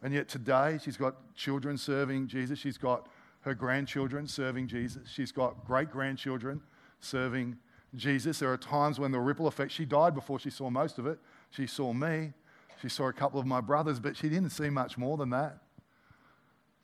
And 0.02 0.14
yet 0.14 0.28
today, 0.28 0.78
she's 0.82 0.96
got 0.96 1.34
children 1.34 1.76
serving 1.76 2.26
Jesus. 2.26 2.58
She's 2.58 2.78
got 2.78 3.08
her 3.42 3.54
grandchildren 3.54 4.26
serving 4.26 4.68
Jesus. 4.68 5.08
She's 5.10 5.32
got 5.32 5.64
great 5.66 5.90
grandchildren 5.90 6.60
serving 7.00 7.58
Jesus. 7.94 8.38
There 8.38 8.52
are 8.52 8.56
times 8.56 8.98
when 8.98 9.12
the 9.12 9.20
ripple 9.20 9.46
effect, 9.46 9.72
she 9.72 9.84
died 9.84 10.14
before 10.14 10.38
she 10.38 10.50
saw 10.50 10.70
most 10.70 10.98
of 10.98 11.06
it. 11.06 11.18
She 11.50 11.66
saw 11.66 11.92
me, 11.92 12.32
she 12.80 12.88
saw 12.88 13.08
a 13.08 13.12
couple 13.12 13.38
of 13.38 13.46
my 13.46 13.60
brothers, 13.60 14.00
but 14.00 14.16
she 14.16 14.28
didn't 14.28 14.50
see 14.50 14.70
much 14.70 14.96
more 14.96 15.16
than 15.16 15.30
that. 15.30 15.58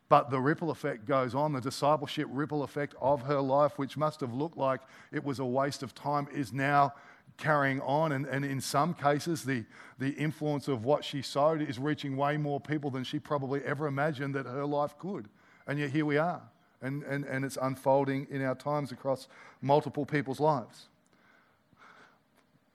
But 0.09 0.31
the 0.31 0.41
ripple 0.41 0.71
effect 0.71 1.05
goes 1.05 1.35
on. 1.35 1.53
The 1.53 1.61
discipleship 1.61 2.29
ripple 2.31 2.63
effect 2.63 2.95
of 3.01 3.23
her 3.23 3.41
life, 3.41 3.79
which 3.79 3.97
must 3.97 4.21
have 4.21 4.33
looked 4.33 4.57
like 4.57 4.81
it 5.11 5.25
was 5.25 5.41
a 5.41 5.45
waste 5.45 5.83
of 5.83 5.95
time, 5.95 6.29
is 6.33 6.53
now 6.53 6.95
carrying 7.39 7.81
on. 7.81 8.13
And, 8.13 8.27
and 8.27 8.45
in 8.45 8.61
some 8.61 8.95
cases, 8.95 9.43
the, 9.43 9.65
the 9.99 10.11
influence 10.11 10.69
of 10.69 10.85
what 10.85 11.05
she 11.05 11.23
sowed 11.23 11.61
is 11.61 11.79
reaching 11.79 12.17
way 12.17 12.37
more 12.37 12.61
people 12.61 12.91
than 12.91 13.03
she 13.03 13.19
probably 13.19 13.65
ever 13.65 13.87
imagined 13.87 14.35
that 14.35 14.47
her 14.47 14.65
life 14.65 14.97
could. 14.99 15.29
And 15.67 15.79
yet 15.79 15.91
here 15.91 16.07
we 16.07 16.19
are. 16.19 16.43
And, 16.83 17.03
and, 17.05 17.25
and 17.25 17.45
it's 17.45 17.59
unfolding 17.61 18.29
in 18.31 18.43
our 18.43 18.55
times 18.55 18.93
across 18.93 19.27
multiple 19.61 20.07
people's 20.07 20.39
lives. 20.39 20.87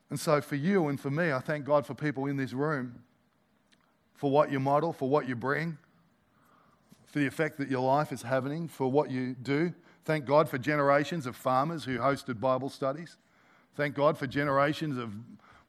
And 0.09 0.19
so, 0.19 0.41
for 0.41 0.55
you 0.55 0.89
and 0.89 0.99
for 0.99 1.09
me, 1.09 1.31
I 1.31 1.39
thank 1.39 1.63
God 1.63 1.87
for 1.87 1.93
people 1.93 2.25
in 2.25 2.35
this 2.35 2.51
room, 2.51 3.01
for 4.21 4.29
what 4.29 4.51
you 4.51 4.59
model, 4.59 4.93
for 4.93 5.09
what 5.09 5.27
you 5.27 5.35
bring, 5.35 5.79
for 7.07 7.17
the 7.17 7.25
effect 7.25 7.57
that 7.57 7.71
your 7.71 7.81
life 7.81 8.11
is 8.11 8.21
having, 8.21 8.67
for 8.67 8.87
what 8.87 9.09
you 9.09 9.33
do. 9.41 9.73
Thank 10.05 10.25
God 10.25 10.47
for 10.47 10.59
generations 10.59 11.25
of 11.25 11.35
farmers 11.35 11.85
who 11.85 11.97
hosted 11.97 12.39
Bible 12.39 12.69
studies. 12.69 13.17
Thank 13.75 13.95
God 13.95 14.19
for 14.19 14.27
generations 14.27 14.99
of 14.99 15.11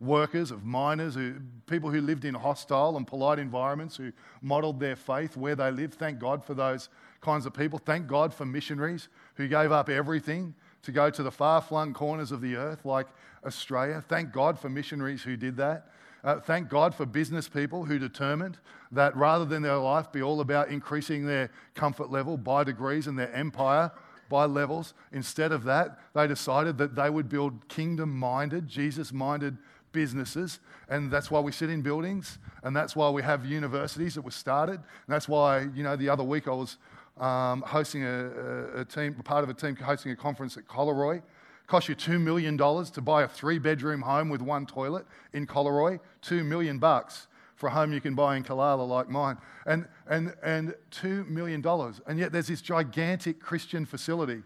workers, 0.01 0.51
of 0.51 0.67
miners, 0.67 1.15
who, 1.15 1.37
people 1.67 1.89
who 1.89 2.03
lived 2.03 2.27
in 2.27 2.35
hostile 2.35 2.99
and 2.99 3.07
polite 3.07 3.39
environments, 3.39 3.97
who 3.97 4.13
modeled 4.43 4.81
their 4.81 4.97
faith 4.97 5.35
where 5.35 5.57
they 5.57 5.71
lived. 5.71 5.95
Thank 5.95 6.19
God 6.19 6.45
for 6.45 6.53
those 6.53 6.91
kinds 7.23 7.47
of 7.47 7.55
people. 7.55 7.79
Thank 7.79 8.07
God 8.07 8.35
for 8.35 8.45
missionaries 8.45 9.09
who 9.37 9.49
gave 9.49 9.73
up 9.73 9.89
everything 9.89 10.55
to 10.83 10.93
go 10.93 11.11
to 11.11 11.23
the 11.23 11.31
far 11.31 11.61
flung 11.61 11.95
corners 11.95 12.33
of 12.33 12.41
the 12.41 12.57
earth 12.57 12.85
like 12.85 13.07
Australia. 13.47 14.03
Thank 14.09 14.33
God 14.33 14.59
for 14.59 14.69
missionaries 14.69 15.23
who 15.23 15.37
did 15.37 15.57
that. 15.57 15.89
Uh, 16.25 16.39
thank 16.39 16.69
God 16.69 16.95
for 16.95 17.05
business 17.05 17.49
people 17.49 17.85
who 17.85 17.99
determined 17.99 18.59
that 18.93 19.17
rather 19.17 19.45
than 19.45 19.63
their 19.63 19.77
life 19.77 20.13
be 20.13 20.23
all 20.23 20.41
about 20.41 20.69
increasing 20.69 21.27
their 21.27 21.51
comfort 21.75 22.11
level 22.11 22.37
by 22.37 22.63
degrees 22.63 23.07
and 23.07 23.19
their 23.19 23.33
empire 23.33 23.91
by 24.29 24.45
levels, 24.45 24.95
instead 25.13 25.53
of 25.53 25.65
that, 25.65 25.99
they 26.15 26.27
decided 26.27 26.79
that 26.79 26.95
they 26.95 27.11
would 27.11 27.29
build 27.29 27.69
kingdom 27.69 28.17
minded, 28.17 28.69
Jesus 28.69 29.13
minded 29.13 29.59
businesses. 29.91 30.61
And 30.89 31.11
that's 31.11 31.31
why 31.31 31.41
we 31.41 31.53
sit 31.53 31.71
in 31.71 31.83
buildings, 31.83 32.39
and 32.63 32.75
that's 32.75 32.95
why 32.95 33.11
we 33.11 33.23
have 33.23 33.45
universities 33.45 34.15
that 34.15 34.23
were 34.23 34.31
started. 34.31 34.77
And 34.77 35.09
that's 35.09 35.29
why, 35.29 35.69
you 35.75 35.83
know, 35.83 35.97
the 35.97 36.09
other 36.09 36.25
week 36.25 36.49
I 36.49 36.53
was 36.53 36.77
um, 37.19 37.63
hosting 37.63 38.05
a, 38.05 38.81
a, 38.81 38.85
team, 38.85 39.15
part 39.15 39.45
of 39.45 39.51
a 39.51 39.55
team 39.55 39.77
hosting 39.77 40.13
a 40.13 40.17
conference 40.17 40.57
at 40.57 40.67
Collaroy. 40.67 41.23
Cost 41.67 41.89
you 41.89 41.95
$2 41.95 42.21
million 42.21 42.57
to 42.59 43.01
buy 43.01 43.23
a 43.23 43.29
three 43.29 43.59
bedroom 43.59 44.03
home 44.03 44.29
with 44.29 44.43
one 44.43 44.67
toilet 44.67 45.07
in 45.33 45.47
Collaroy. 45.47 46.01
2 46.23 46.45
million 46.45 46.79
bucks 46.79 47.29
for 47.55 47.69
a 47.69 47.71
home 47.71 47.93
you 47.93 48.01
can 48.01 48.15
buy 48.15 48.37
in 48.37 48.43
Calala 48.43 48.87
like 48.87 49.09
mine. 49.09 49.39
And, 49.67 49.87
and, 50.09 50.35
and 50.43 50.75
$2 50.91 51.29
million. 51.29 51.65
And 52.07 52.19
yet 52.19 52.33
there's 52.33 52.49
this 52.49 52.61
gigantic 52.61 53.41
Christian 53.41 53.87
facility 53.87 54.43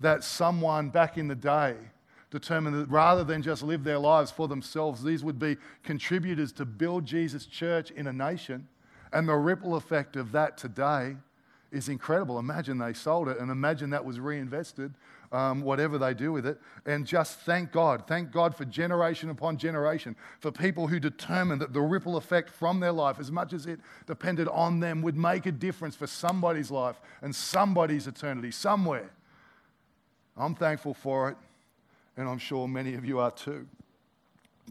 that 0.00 0.24
someone 0.24 0.88
back 0.88 1.18
in 1.18 1.28
the 1.28 1.34
day 1.34 1.76
determined 2.30 2.76
that 2.76 2.88
rather 2.88 3.24
than 3.24 3.42
just 3.42 3.62
live 3.62 3.84
their 3.84 3.98
lives 3.98 4.30
for 4.30 4.48
themselves, 4.48 5.02
these 5.02 5.22
would 5.22 5.38
be 5.38 5.56
contributors 5.82 6.52
to 6.52 6.64
build 6.64 7.04
Jesus' 7.04 7.44
church 7.44 7.90
in 7.90 8.06
a 8.06 8.12
nation. 8.12 8.68
And 9.12 9.28
the 9.28 9.34
ripple 9.34 9.74
effect 9.74 10.16
of 10.16 10.32
that 10.32 10.56
today 10.56 11.16
is 11.72 11.88
incredible. 11.88 12.38
Imagine 12.38 12.78
they 12.78 12.92
sold 12.92 13.28
it 13.28 13.38
and 13.38 13.50
imagine 13.50 13.90
that 13.90 14.04
was 14.04 14.18
reinvested, 14.18 14.92
um, 15.32 15.62
whatever 15.62 15.98
they 15.98 16.14
do 16.14 16.32
with 16.32 16.46
it. 16.46 16.60
And 16.84 17.06
just 17.06 17.40
thank 17.40 17.70
God. 17.72 18.04
Thank 18.06 18.32
God 18.32 18.56
for 18.56 18.64
generation 18.64 19.30
upon 19.30 19.56
generation, 19.56 20.16
for 20.40 20.50
people 20.50 20.88
who 20.88 20.98
determined 20.98 21.60
that 21.60 21.72
the 21.72 21.80
ripple 21.80 22.16
effect 22.16 22.50
from 22.50 22.80
their 22.80 22.92
life, 22.92 23.20
as 23.20 23.30
much 23.30 23.52
as 23.52 23.66
it 23.66 23.80
depended 24.06 24.48
on 24.48 24.80
them, 24.80 25.02
would 25.02 25.16
make 25.16 25.46
a 25.46 25.52
difference 25.52 25.94
for 25.94 26.06
somebody's 26.06 26.70
life 26.70 27.00
and 27.22 27.34
somebody's 27.34 28.06
eternity 28.06 28.50
somewhere. 28.50 29.10
I'm 30.36 30.54
thankful 30.54 30.94
for 30.94 31.30
it, 31.30 31.36
and 32.16 32.28
I'm 32.28 32.38
sure 32.38 32.66
many 32.66 32.94
of 32.94 33.04
you 33.04 33.18
are 33.20 33.30
too. 33.30 33.66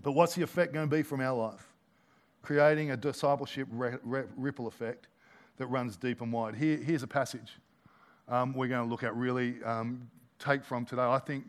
But 0.01 0.13
what's 0.13 0.35
the 0.35 0.41
effect 0.41 0.73
going 0.73 0.89
to 0.89 0.95
be 0.95 1.03
from 1.03 1.21
our 1.21 1.35
life? 1.35 1.67
Creating 2.41 2.91
a 2.91 2.97
discipleship 2.97 3.67
ripple 3.71 4.67
effect 4.67 5.07
that 5.59 5.67
runs 5.67 5.97
deep 5.97 6.21
and 6.21 6.33
wide. 6.33 6.55
Here, 6.55 6.77
here's 6.77 7.03
a 7.03 7.07
passage 7.07 7.59
um, 8.27 8.53
we're 8.53 8.67
going 8.67 8.83
to 8.83 8.89
look 8.89 9.03
at 9.03 9.15
really 9.15 9.55
um, 9.63 10.09
take 10.39 10.63
from 10.63 10.85
today. 10.85 11.01
I 11.01 11.19
think 11.19 11.45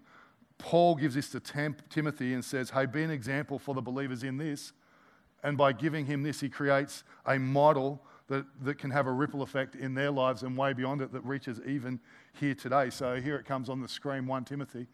Paul 0.59 0.95
gives 0.97 1.14
this 1.14 1.31
to 1.31 1.40
Tim- 1.40 1.76
Timothy 1.88 2.35
and 2.35 2.45
says, 2.45 2.71
Hey, 2.71 2.87
be 2.87 3.02
an 3.02 3.11
example 3.11 3.59
for 3.59 3.75
the 3.75 3.81
believers 3.81 4.23
in 4.23 4.37
this. 4.37 4.73
And 5.43 5.57
by 5.57 5.73
giving 5.73 6.05
him 6.05 6.23
this, 6.23 6.40
he 6.40 6.49
creates 6.49 7.05
a 7.25 7.38
model 7.38 8.02
that, 8.29 8.45
that 8.62 8.79
can 8.79 8.90
have 8.90 9.07
a 9.07 9.12
ripple 9.12 9.43
effect 9.43 9.75
in 9.75 9.95
their 9.95 10.11
lives 10.11 10.43
and 10.43 10.57
way 10.57 10.73
beyond 10.73 11.00
it 11.00 11.12
that 11.12 11.25
reaches 11.25 11.61
even 11.67 11.99
here 12.38 12.55
today. 12.55 12.90
So 12.90 13.21
here 13.21 13.37
it 13.37 13.45
comes 13.47 13.69
on 13.69 13.81
the 13.81 13.88
screen 13.88 14.26
1 14.26 14.45
Timothy. 14.45 14.87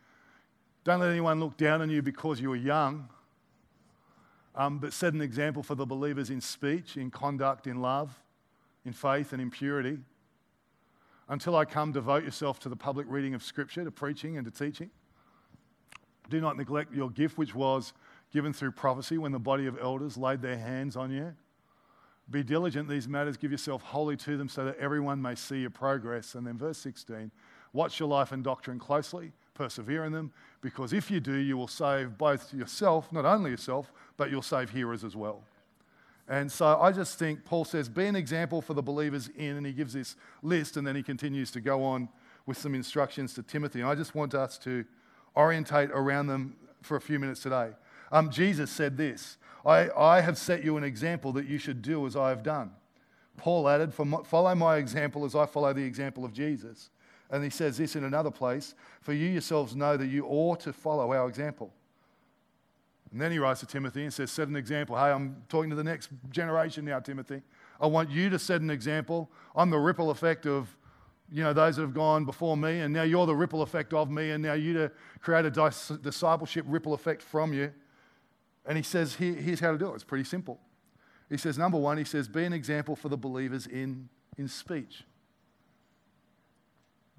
Don't 0.85 1.01
let 1.01 1.11
anyone 1.11 1.41
look 1.41 1.57
down 1.57 1.83
on 1.83 1.91
you 1.91 2.01
because 2.01 2.41
you 2.41 2.53
are 2.53 2.57
young, 2.57 3.09
um, 4.55 4.79
but 4.79 4.93
set 4.93 5.15
an 5.15 5.21
example 5.21 5.63
for 5.63 5.75
the 5.75 5.87
believers 5.87 6.31
in 6.31 6.41
speech, 6.41 6.97
in 6.97 7.11
conduct, 7.11 7.67
in 7.67 7.81
love 7.81 8.21
in 8.87 8.93
faith 8.93 9.33
and 9.33 9.43
in 9.43 9.51
purity. 9.51 9.99
Until 11.29 11.57
I 11.57 11.65
come, 11.65 11.93
devote 11.93 12.23
yourself 12.23 12.61
to 12.61 12.69
the 12.69 12.77
public 12.77 13.07
reading 13.11 13.35
of 13.35 13.43
Scripture, 13.43 13.85
to 13.85 13.91
preaching 13.91 14.39
and 14.39 14.45
to 14.45 14.51
teaching. 14.51 14.91
Do 16.31 16.41
not 16.41 16.57
neglect 16.57 16.95
your 16.95 17.11
gift, 17.11 17.37
which 17.37 17.55
was 17.55 17.93
given 18.33 18.53
through 18.53 18.73
prophecy 18.73 19.19
when 19.19 19.33
the 19.33 19.39
body 19.39 19.67
of 19.67 19.77
elders 19.81 20.17
laid 20.17 20.41
their 20.41 20.57
hands 20.57 20.97
on 20.97 21.11
you. 21.11 21.35
Be 22.31 22.43
diligent 22.43 22.89
these 22.89 23.09
matters, 23.09 23.37
give 23.37 23.53
yourself 23.53 23.83
wholly 23.83 24.17
to 24.19 24.37
them 24.37 24.49
so 24.49 24.65
that 24.65 24.77
everyone 24.79 25.21
may 25.21 25.35
see 25.35 25.61
your 25.61 25.71
progress. 25.71 26.35
And 26.35 26.47
then, 26.47 26.57
verse 26.57 26.79
16 26.79 27.31
watch 27.73 28.01
your 28.01 28.09
life 28.09 28.33
and 28.33 28.43
doctrine 28.43 28.79
closely, 28.79 29.33
persevere 29.53 30.05
in 30.05 30.13
them, 30.13 30.33
because 30.63 30.95
if 30.95 31.11
you 31.11 31.21
do, 31.21 31.35
you 31.35 31.59
will 31.59 31.69
save 31.69 32.17
both 32.17 32.55
yourself, 32.55 33.13
not 33.13 33.27
only 33.27 33.51
yourself, 33.51 33.93
but 34.17 34.31
you'll 34.31 34.41
save 34.41 34.71
hearers 34.71 35.05
as 35.05 35.15
well. 35.15 35.43
And 36.29 36.51
so 36.51 36.79
I 36.81 36.91
just 36.91 37.19
think 37.19 37.45
Paul 37.45 37.65
says, 37.65 37.89
be 37.89 38.07
an 38.07 38.17
example 38.17 38.61
for 38.61 38.75
the 38.75 38.83
believers 38.83 39.31
in, 39.37 39.57
and 39.57 39.65
he 39.65 39.73
gives 39.73 39.93
this 39.93 40.17
list, 40.43 40.77
and 40.77 40.87
then 40.87 40.97
he 40.97 41.03
continues 41.03 41.51
to 41.53 41.61
go 41.61 41.85
on 41.85 42.09
with 42.47 42.59
some 42.59 42.75
instructions 42.75 43.35
to 43.35 43.43
Timothy. 43.43 43.81
And 43.81 43.89
I 43.89 43.95
just 43.95 44.15
want 44.15 44.35
us 44.35 44.59
to 44.59 44.85
orientate 45.37 45.91
around 45.91 46.27
them 46.27 46.57
for 46.83 46.97
a 46.97 47.01
few 47.01 47.19
minutes 47.19 47.43
today. 47.43 47.71
Um, 48.11 48.31
Jesus 48.31 48.71
said 48.71 48.97
this 48.97 49.37
I, 49.65 49.91
I 49.91 50.21
have 50.21 50.39
set 50.39 50.65
you 50.65 50.77
an 50.77 50.85
example 50.85 51.33
that 51.33 51.47
you 51.47 51.59
should 51.59 51.83
do 51.83 52.07
as 52.07 52.17
I 52.17 52.31
have 52.31 52.43
done. 52.43 52.71
Paul 53.37 53.69
added, 53.69 53.93
Follow 53.93 54.55
my 54.55 54.77
example 54.77 55.25
as 55.25 55.35
I 55.35 55.47
follow 55.47 55.73
the 55.73 55.85
example 55.85 56.25
of 56.25 56.33
Jesus. 56.33 56.91
And 57.31 57.43
he 57.43 57.51
says 57.51 57.77
this 57.77 57.97
in 57.97 58.05
another 58.05 58.31
place 58.31 58.75
For 59.01 59.13
you 59.13 59.29
yourselves 59.29 59.77
know 59.77 59.97
that 59.97 60.07
you 60.07 60.25
ought 60.27 60.61
to 60.61 60.73
follow 60.73 61.13
our 61.13 61.29
example. 61.29 61.73
And 63.17 63.23
then 63.23 63.33
he 63.33 63.39
writes 63.39 63.61
to 63.61 63.67
Timothy 63.67 64.03
and 64.03 64.13
says, 64.13 64.31
Set 64.31 64.47
an 64.49 64.57
example. 64.57 64.95
Hey, 64.95 65.05
I'm 65.05 65.43
talking 65.49 65.71
to 65.71 65.77
the 65.77 65.83
next 65.83 66.11
generation 66.29 66.85
now, 66.85 67.01
Timothy. 67.01 67.41
I 67.81 67.87
want 67.87 68.11
you 68.11 68.29
to 68.29 68.39
set 68.39 68.61
an 68.61 68.69
example. 68.69 69.31
I'm 69.55 69.71
the 69.71 69.79
ripple 69.79 70.11
effect 70.11 70.45
of, 70.45 70.77
you 71.33 71.43
know, 71.43 71.55
those 71.55 71.77
that 71.77 71.83
have 71.83 71.95
gone 71.95 72.27
before 72.27 72.59
me, 72.59 72.81
and 72.81 72.93
now 72.93 73.05
you're 73.05 73.25
the 73.25 73.35
ripple 73.35 73.63
effect 73.63 73.95
of 73.95 74.11
me, 74.11 74.33
and 74.33 74.43
now 74.43 74.53
you 74.53 74.75
to 74.75 74.93
create 75.23 75.47
a 75.47 75.51
dis- 75.51 75.93
discipleship 76.03 76.67
ripple 76.69 76.93
effect 76.93 77.23
from 77.23 77.55
you. 77.55 77.73
And 78.67 78.77
he 78.77 78.83
says, 78.83 79.15
Here, 79.15 79.33
here's 79.33 79.61
how 79.61 79.73
to 79.73 79.79
do 79.79 79.93
it. 79.93 79.95
It's 79.95 80.05
pretty 80.05 80.25
simple. 80.25 80.61
He 81.31 81.39
says, 81.39 81.57
number 81.57 81.79
one, 81.79 81.97
he 81.97 82.05
says, 82.05 82.29
be 82.29 82.45
an 82.45 82.53
example 82.53 82.95
for 82.95 83.09
the 83.09 83.17
believers 83.17 83.67
in, 83.67 84.11
in 84.37 84.47
speech. 84.47 85.05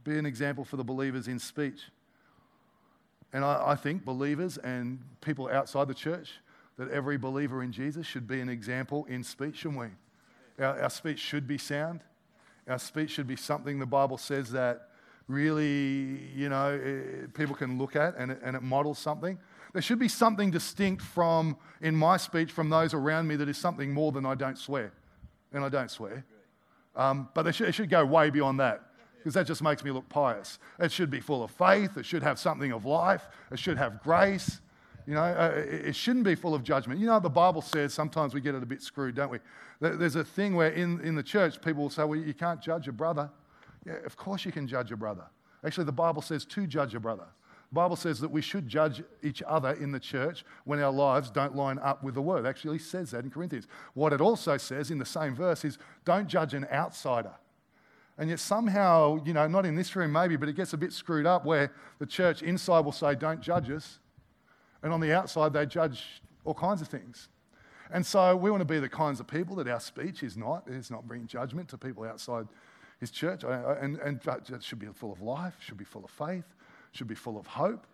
Be 0.03 0.19
an 0.19 0.27
example 0.27 0.63
for 0.63 0.77
the 0.77 0.83
believers 0.83 1.27
in 1.27 1.39
speech. 1.39 1.89
And 3.33 3.43
I, 3.43 3.71
I 3.71 3.75
think 3.75 4.05
believers 4.05 4.57
and 4.57 4.99
people 5.21 5.49
outside 5.49 5.87
the 5.87 5.93
church, 5.93 6.31
that 6.77 6.89
every 6.89 7.17
believer 7.17 7.63
in 7.63 7.71
Jesus 7.71 8.05
should 8.05 8.27
be 8.27 8.39
an 8.39 8.49
example 8.49 9.05
in 9.09 9.23
speech, 9.23 9.57
shouldn't 9.57 9.79
we? 9.79 10.63
Our, 10.63 10.81
our, 10.83 10.89
speech 10.89 11.19
should 11.19 11.47
be 11.47 11.57
sound. 11.57 12.01
Our 12.67 12.79
speech 12.79 13.11
should 13.11 13.27
be 13.27 13.35
something 13.35 13.79
the 13.79 13.85
Bible 13.85 14.17
says 14.17 14.51
that 14.51 14.89
really, 15.27 16.29
you 16.35 16.49
know, 16.49 16.79
it, 16.81 17.33
people 17.33 17.55
can 17.55 17.77
look 17.77 17.95
at 17.95 18.15
and 18.17 18.31
it, 18.31 18.39
and 18.43 18.55
it 18.55 18.61
models 18.61 18.99
something. 18.99 19.37
There 19.73 19.81
should 19.81 19.99
be 19.99 20.07
something 20.07 20.51
distinct 20.51 21.01
from, 21.01 21.57
in 21.81 21.95
my 21.95 22.17
speech, 22.17 22.51
from 22.51 22.69
those 22.69 22.93
around 22.93 23.27
me 23.27 23.35
that 23.35 23.49
is 23.49 23.57
something 23.57 23.93
more 23.93 24.11
than 24.11 24.25
I 24.25 24.35
don't 24.35 24.57
swear. 24.57 24.93
And 25.51 25.63
I 25.63 25.69
don't 25.69 25.91
swear. 25.91 26.25
Um, 26.95 27.29
but 27.33 27.53
should, 27.53 27.69
it 27.69 27.73
should 27.73 27.89
go 27.89 28.05
way 28.05 28.29
beyond 28.29 28.59
that 28.59 28.86
because 29.27 29.33
that 29.33 29.45
just 29.45 29.61
makes 29.61 29.83
me 29.83 29.91
look 29.91 30.07
pious. 30.07 30.57
It 30.79 30.89
should 30.89 31.09
be 31.09 31.19
full 31.19 31.43
of 31.43 31.51
faith. 31.51 31.97
It 31.97 32.05
should 32.05 32.23
have 32.23 32.39
something 32.39 32.71
of 32.71 32.85
life. 32.85 33.27
It 33.51 33.59
should 33.59 33.77
have 33.77 34.01
grace. 34.01 34.61
You 35.05 35.15
know, 35.15 35.21
uh, 35.21 35.51
it 35.53 35.97
shouldn't 35.97 36.23
be 36.23 36.33
full 36.33 36.55
of 36.55 36.63
judgment. 36.63 37.01
You 37.01 37.07
know, 37.07 37.19
the 37.19 37.29
Bible 37.29 37.61
says 37.61 37.93
sometimes 37.93 38.33
we 38.33 38.39
get 38.39 38.55
it 38.55 38.63
a 38.63 38.65
bit 38.65 38.81
screwed, 38.81 39.15
don't 39.15 39.29
we? 39.29 39.39
There's 39.81 40.15
a 40.15 40.23
thing 40.23 40.55
where 40.55 40.69
in, 40.69 41.01
in 41.01 41.15
the 41.15 41.23
church 41.23 41.61
people 41.61 41.83
will 41.83 41.89
say, 41.89 42.05
well, 42.05 42.17
you 42.17 42.33
can't 42.33 42.61
judge 42.61 42.87
a 42.87 42.93
brother. 42.93 43.29
Yeah, 43.85 43.95
of 44.05 44.15
course 44.15 44.45
you 44.45 44.53
can 44.53 44.65
judge 44.65 44.93
a 44.93 44.95
brother. 44.95 45.25
Actually, 45.65 45.83
the 45.83 45.91
Bible 45.91 46.21
says 46.21 46.45
to 46.45 46.65
judge 46.65 46.95
a 46.95 46.99
brother. 47.01 47.25
The 47.71 47.75
Bible 47.75 47.97
says 47.97 48.21
that 48.21 48.31
we 48.31 48.41
should 48.41 48.65
judge 48.65 49.03
each 49.23 49.43
other 49.45 49.73
in 49.73 49.91
the 49.91 49.99
church 49.99 50.45
when 50.63 50.81
our 50.81 50.93
lives 50.93 51.29
don't 51.31 51.53
line 51.53 51.79
up 51.79 52.01
with 52.01 52.15
the 52.15 52.21
word. 52.21 52.45
Actually, 52.45 52.77
it 52.77 52.83
says 52.83 53.11
that 53.11 53.25
in 53.25 53.29
Corinthians. 53.29 53.67
What 53.93 54.13
it 54.13 54.21
also 54.21 54.55
says 54.55 54.89
in 54.89 54.99
the 54.99 55.05
same 55.05 55.35
verse 55.35 55.65
is 55.65 55.77
don't 56.05 56.29
judge 56.29 56.53
an 56.53 56.65
outsider. 56.71 57.33
And 58.17 58.29
yet, 58.29 58.39
somehow, 58.39 59.23
you 59.23 59.33
know, 59.33 59.47
not 59.47 59.65
in 59.65 59.75
this 59.75 59.95
room 59.95 60.11
maybe, 60.11 60.37
but 60.37 60.49
it 60.49 60.55
gets 60.55 60.73
a 60.73 60.77
bit 60.77 60.91
screwed 60.91 61.25
up 61.25 61.45
where 61.45 61.71
the 61.99 62.05
church 62.05 62.41
inside 62.41 62.79
will 62.79 62.91
say, 62.91 63.13
don't 63.13 63.41
judge 63.41 63.69
us. 63.69 63.99
And 64.81 64.91
on 64.91 64.99
the 64.99 65.13
outside, 65.13 65.53
they 65.53 65.65
judge 65.65 66.21
all 66.43 66.53
kinds 66.53 66.81
of 66.81 66.87
things. 66.87 67.29
And 67.91 68.05
so 68.05 68.35
we 68.35 68.51
want 68.51 68.61
to 68.61 68.65
be 68.65 68.79
the 68.79 68.89
kinds 68.89 69.19
of 69.19 69.27
people 69.27 69.55
that 69.57 69.67
our 69.67 69.79
speech 69.79 70.23
is 70.23 70.35
not. 70.35 70.63
It's 70.67 70.91
not 70.91 71.07
bringing 71.07 71.27
judgment 71.27 71.69
to 71.69 71.77
people 71.77 72.03
outside 72.03 72.47
his 72.99 73.11
church. 73.11 73.43
And, 73.43 73.97
and 73.97 74.19
it 74.25 74.63
should 74.63 74.79
be 74.79 74.87
full 74.87 75.13
of 75.13 75.21
life, 75.21 75.55
should 75.59 75.77
be 75.77 75.85
full 75.85 76.03
of 76.03 76.09
faith, 76.09 76.45
should 76.91 77.07
be 77.07 77.15
full 77.15 77.37
of 77.37 77.47
hope. 77.47 77.85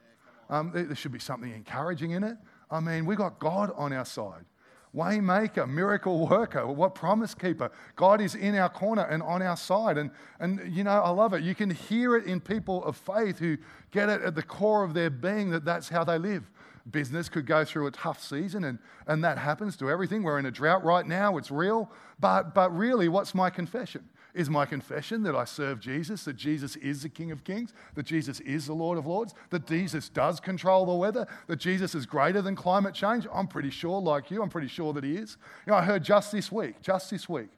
Um, 0.50 0.72
there 0.74 0.96
should 0.96 1.12
be 1.12 1.20
something 1.20 1.51
encouraging 1.51 2.12
in 2.12 2.24
it. 2.24 2.38
I 2.72 2.80
mean, 2.80 3.06
we've 3.06 3.18
got 3.18 3.39
God 3.39 3.72
on 3.75 3.94
our 3.94 4.06
side. 4.06 4.46
Waymaker, 4.95 5.67
miracle 5.67 6.27
worker, 6.27 6.67
what 6.67 6.93
promise 6.93 7.33
keeper. 7.33 7.71
God 7.95 8.21
is 8.21 8.35
in 8.35 8.55
our 8.55 8.69
corner 8.69 9.03
and 9.03 9.23
on 9.23 9.41
our 9.41 9.57
side. 9.57 9.97
And, 9.97 10.12
and, 10.39 10.73
you 10.73 10.83
know, 10.83 11.01
I 11.01 11.09
love 11.09 11.33
it. 11.33 11.43
You 11.43 11.55
can 11.55 11.69
hear 11.69 12.15
it 12.15 12.25
in 12.25 12.39
people 12.39 12.83
of 12.83 12.95
faith 12.95 13.39
who 13.39 13.57
get 13.91 14.09
it 14.09 14.21
at 14.21 14.35
the 14.35 14.43
core 14.43 14.83
of 14.83 14.93
their 14.93 15.09
being 15.09 15.50
that 15.50 15.65
that's 15.65 15.89
how 15.89 16.03
they 16.03 16.17
live 16.17 16.50
business 16.91 17.29
could 17.29 17.45
go 17.45 17.63
through 17.63 17.88
a 17.88 17.91
tough 17.91 18.21
season, 18.21 18.63
and, 18.63 18.79
and 19.07 19.23
that 19.23 19.38
happens 19.38 19.77
to 19.77 19.89
everything. 19.89 20.23
We're 20.23 20.39
in 20.39 20.45
a 20.45 20.51
drought 20.51 20.83
right 20.83 21.05
now, 21.05 21.38
it's 21.38 21.51
real. 21.51 21.89
But, 22.19 22.53
but 22.53 22.75
really, 22.75 23.07
what's 23.07 23.33
my 23.33 23.50
confession? 23.50 24.03
Is 24.34 24.50
my 24.50 24.66
confession 24.66 25.22
that 25.24 25.36
I 25.36 25.46
serve 25.46 25.80
Jesus, 25.80 26.25
that 26.25 26.36
Jesus 26.36 26.75
is 26.78 27.04
the 27.04 27.10
King 27.10 27.32
of 27.32 27.44
Kings, 27.44 27.72
that 27.94 28.08
Jesus 28.08 28.40
is 28.40 28.66
the 28.66 28.74
Lord 28.74 28.98
of 28.98 29.06
Lords, 29.06 29.36
that 29.52 29.68
Jesus 29.68 30.10
does 30.10 30.40
control 30.40 30.88
the 30.88 30.94
weather, 30.94 31.28
that 31.46 31.58
Jesus 31.58 31.94
is 31.94 32.08
greater 32.08 32.42
than 32.42 32.56
climate 32.56 32.96
change? 32.96 33.28
I'm 33.32 33.48
pretty 33.48 33.70
sure, 33.70 34.02
like 34.02 34.32
you, 34.32 34.42
I'm 34.42 34.50
pretty 34.50 34.70
sure 34.70 34.92
that 34.94 35.04
He 35.04 35.18
is. 35.18 35.38
You 35.68 35.72
know, 35.72 35.78
I 35.78 35.84
heard 35.84 36.04
just 36.04 36.32
this 36.32 36.52
week, 36.52 36.82
just 36.82 37.12
this 37.12 37.30
week, 37.30 37.50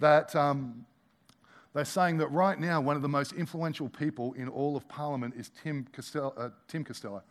that 0.00 0.34
um, 0.34 0.86
they're 1.74 1.84
saying 1.84 2.16
that 2.18 2.28
right 2.28 2.58
now 2.58 2.80
one 2.80 2.96
of 2.96 3.02
the 3.02 3.08
most 3.08 3.32
influential 3.32 3.90
people 3.90 4.32
in 4.32 4.48
all 4.48 4.74
of 4.74 4.88
Parliament 4.88 5.34
is 5.36 5.50
Tim 5.62 5.86
Costello. 5.92 6.32
Uh, 6.36 6.48
Tim 6.66 6.82
Costello. 6.82 7.22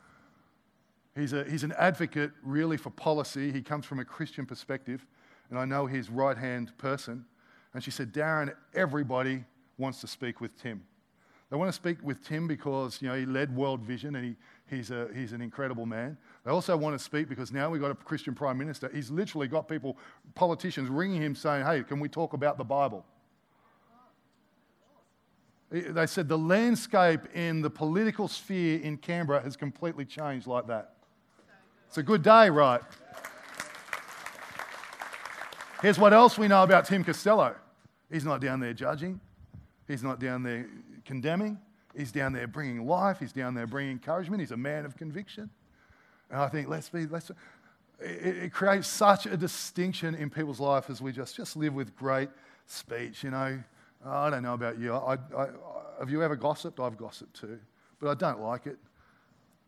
He's, 1.15 1.33
a, 1.33 1.43
he's 1.43 1.63
an 1.63 1.73
advocate, 1.77 2.31
really, 2.41 2.77
for 2.77 2.89
policy. 2.89 3.51
He 3.51 3.61
comes 3.61 3.85
from 3.85 3.99
a 3.99 4.05
Christian 4.05 4.45
perspective, 4.45 5.05
and 5.49 5.59
I 5.59 5.65
know 5.65 5.85
he's 5.85 6.09
right 6.09 6.37
hand 6.37 6.71
person. 6.77 7.25
And 7.73 7.83
she 7.83 7.91
said, 7.91 8.13
Darren, 8.13 8.53
everybody 8.73 9.43
wants 9.77 10.01
to 10.01 10.07
speak 10.07 10.41
with 10.41 10.59
Tim. 10.61 10.83
They 11.49 11.57
want 11.57 11.67
to 11.67 11.73
speak 11.73 11.97
with 12.01 12.25
Tim 12.25 12.47
because 12.47 13.01
you 13.01 13.09
know, 13.09 13.15
he 13.15 13.25
led 13.25 13.53
World 13.53 13.81
Vision 13.81 14.15
and 14.15 14.23
he, 14.23 14.35
he's, 14.73 14.89
a, 14.89 15.09
he's 15.13 15.33
an 15.33 15.41
incredible 15.41 15.85
man. 15.85 16.17
They 16.45 16.51
also 16.51 16.77
want 16.77 16.97
to 16.97 17.03
speak 17.03 17.27
because 17.27 17.51
now 17.51 17.69
we've 17.69 17.81
got 17.81 17.91
a 17.91 17.95
Christian 17.95 18.33
Prime 18.33 18.57
Minister. 18.57 18.89
He's 18.93 19.11
literally 19.11 19.49
got 19.49 19.67
people, 19.67 19.97
politicians, 20.33 20.89
ringing 20.89 21.21
him 21.21 21.35
saying, 21.35 21.65
Hey, 21.65 21.83
can 21.83 21.99
we 21.99 22.07
talk 22.07 22.31
about 22.31 22.57
the 22.57 22.63
Bible? 22.63 23.05
They 25.71 26.07
said 26.07 26.27
the 26.27 26.37
landscape 26.37 27.21
in 27.33 27.61
the 27.61 27.69
political 27.69 28.27
sphere 28.27 28.81
in 28.81 28.97
Canberra 28.97 29.41
has 29.41 29.55
completely 29.55 30.03
changed 30.03 30.45
like 30.45 30.67
that. 30.67 30.95
It's 31.87 31.97
a 31.97 32.03
good 32.03 32.23
day, 32.23 32.49
right? 32.49 32.81
Here's 35.81 35.97
what 35.97 36.13
else 36.13 36.37
we 36.37 36.47
know 36.47 36.63
about 36.63 36.85
Tim 36.85 37.03
Costello 37.03 37.55
he's 38.11 38.25
not 38.25 38.41
down 38.41 38.59
there 38.59 38.73
judging, 38.73 39.19
he's 39.87 40.03
not 40.03 40.19
down 40.19 40.43
there 40.43 40.67
condemning, 41.05 41.57
he's 41.95 42.11
down 42.11 42.33
there 42.33 42.45
bringing 42.45 42.85
life, 42.85 43.19
he's 43.19 43.31
down 43.31 43.53
there 43.53 43.65
bringing 43.65 43.93
encouragement, 43.93 44.41
he's 44.41 44.51
a 44.51 44.57
man 44.57 44.85
of 44.85 44.97
conviction. 44.97 45.49
And 46.29 46.39
I 46.39 46.49
think, 46.49 46.67
let's 46.67 46.89
be, 46.89 47.07
let's, 47.07 47.31
it, 47.99 48.37
it 48.37 48.53
creates 48.53 48.87
such 48.87 49.25
a 49.25 49.37
distinction 49.37 50.13
in 50.13 50.29
people's 50.29 50.59
life 50.59 50.89
as 50.89 51.01
we 51.01 51.11
just, 51.11 51.35
just 51.35 51.55
live 51.55 51.73
with 51.73 51.95
great 51.95 52.29
speech, 52.67 53.23
you 53.23 53.31
know. 53.31 53.61
I 54.05 54.29
don't 54.29 54.43
know 54.43 54.55
about 54.55 54.79
you. 54.79 54.93
I, 54.93 55.17
I, 55.37 55.47
have 55.99 56.09
you 56.09 56.23
ever 56.23 56.35
gossiped? 56.35 56.79
I've 56.79 56.97
gossiped 56.97 57.39
too, 57.39 57.59
but 57.99 58.09
I 58.09 58.15
don't 58.15 58.41
like 58.41 58.65
it. 58.65 58.77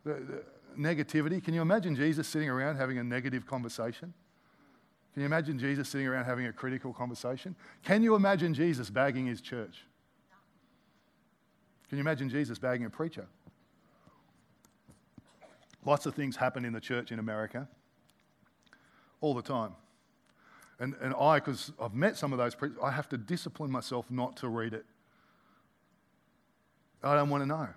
The, 0.04 0.14
the, 0.14 0.44
negativity. 0.78 1.44
Can 1.44 1.54
you 1.54 1.62
imagine 1.62 1.96
Jesus 1.96 2.28
sitting 2.28 2.50
around 2.50 2.78
having 2.78 2.98
a 2.98 3.04
negative 3.04 3.46
conversation? 3.46 4.12
Can 5.14 5.22
you 5.22 5.26
imagine 5.26 5.60
Jesus 5.60 5.90
sitting 5.90 6.08
around 6.08 6.26
having 6.26 6.48
a 6.48 6.54
critical 6.54 6.92
conversation? 6.92 7.56
Can 7.84 8.02
you 8.02 8.16
imagine 8.16 8.54
Jesus 8.54 8.90
bagging 8.90 9.28
his 9.28 9.42
church? 9.42 9.86
Can 11.88 12.00
you 12.00 12.02
imagine 12.02 12.30
Jesus 12.30 12.58
bagging 12.58 12.88
a 12.88 12.90
preacher? 12.90 13.28
Lots 15.86 16.08
of 16.08 16.16
things 16.16 16.36
happen 16.36 16.66
in 16.66 16.74
the 16.74 16.80
church 16.80 17.12
in 17.12 17.20
America 17.20 17.68
all 19.22 19.36
the 19.36 19.42
time. 19.44 19.74
And, 20.80 20.96
and 21.00 21.14
I, 21.14 21.40
because 21.40 21.72
I've 21.80 21.94
met 21.94 22.18
some 22.18 22.32
of 22.32 22.40
those 22.40 22.56
preachers, 22.56 22.80
I 22.84 22.90
have 22.90 23.08
to 23.10 23.18
discipline 23.18 23.70
myself 23.70 24.10
not 24.10 24.36
to 24.38 24.48
read 24.48 24.74
it. 24.74 24.86
I 27.04 27.16
don't 27.16 27.30
want 27.30 27.44
to 27.44 27.48
know. 27.48 27.68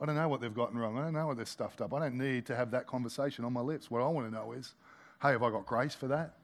I 0.00 0.04
don't 0.04 0.16
know 0.16 0.28
what 0.28 0.40
they've 0.40 0.52
gotten 0.52 0.76
wrong. 0.76 0.98
I 0.98 1.04
don't 1.04 1.14
know 1.14 1.28
what 1.28 1.36
they're 1.36 1.46
stuffed 1.46 1.80
up. 1.80 1.94
I 1.94 2.00
don't 2.00 2.18
need 2.18 2.44
to 2.46 2.56
have 2.56 2.72
that 2.72 2.86
conversation 2.86 3.44
on 3.44 3.52
my 3.52 3.60
lips. 3.60 3.90
What 3.90 4.02
I 4.02 4.08
want 4.08 4.26
to 4.28 4.34
know 4.34 4.52
is, 4.52 4.74
hey, 5.22 5.30
have 5.30 5.42
I 5.42 5.50
got 5.50 5.64
grace 5.64 5.94
for 5.94 6.08
that? 6.08 6.34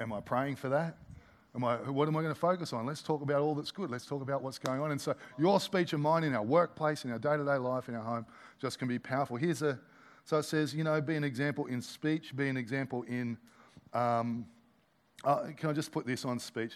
Am 0.00 0.12
I 0.12 0.20
praying 0.20 0.56
for 0.56 0.68
that? 0.70 0.96
Am 1.54 1.62
I, 1.62 1.76
what 1.76 2.08
am 2.08 2.16
I 2.16 2.22
going 2.22 2.34
to 2.34 2.40
focus 2.40 2.72
on? 2.72 2.84
Let's 2.84 3.02
talk 3.02 3.22
about 3.22 3.40
all 3.40 3.54
that's 3.54 3.70
good. 3.70 3.88
Let's 3.90 4.06
talk 4.06 4.22
about 4.22 4.42
what's 4.42 4.58
going 4.58 4.80
on. 4.80 4.90
And 4.90 5.00
so 5.00 5.14
your 5.38 5.60
speech 5.60 5.92
and 5.92 6.02
mine 6.02 6.24
in 6.24 6.34
our 6.34 6.42
workplace, 6.42 7.04
in 7.04 7.12
our 7.12 7.18
day-to-day 7.18 7.56
life, 7.56 7.88
in 7.88 7.94
our 7.94 8.02
home, 8.02 8.26
just 8.60 8.78
can 8.78 8.88
be 8.88 8.98
powerful. 8.98 9.36
Here's 9.36 9.62
a, 9.62 9.78
so 10.24 10.38
it 10.38 10.44
says, 10.44 10.74
you 10.74 10.82
know, 10.82 11.00
be 11.00 11.14
an 11.14 11.22
example 11.22 11.66
in 11.66 11.80
speech, 11.80 12.34
be 12.34 12.48
an 12.48 12.56
example 12.56 13.04
in, 13.04 13.38
um, 13.92 14.46
uh, 15.22 15.44
can 15.56 15.70
I 15.70 15.72
just 15.72 15.92
put 15.92 16.06
this 16.06 16.24
on 16.24 16.40
speech? 16.40 16.72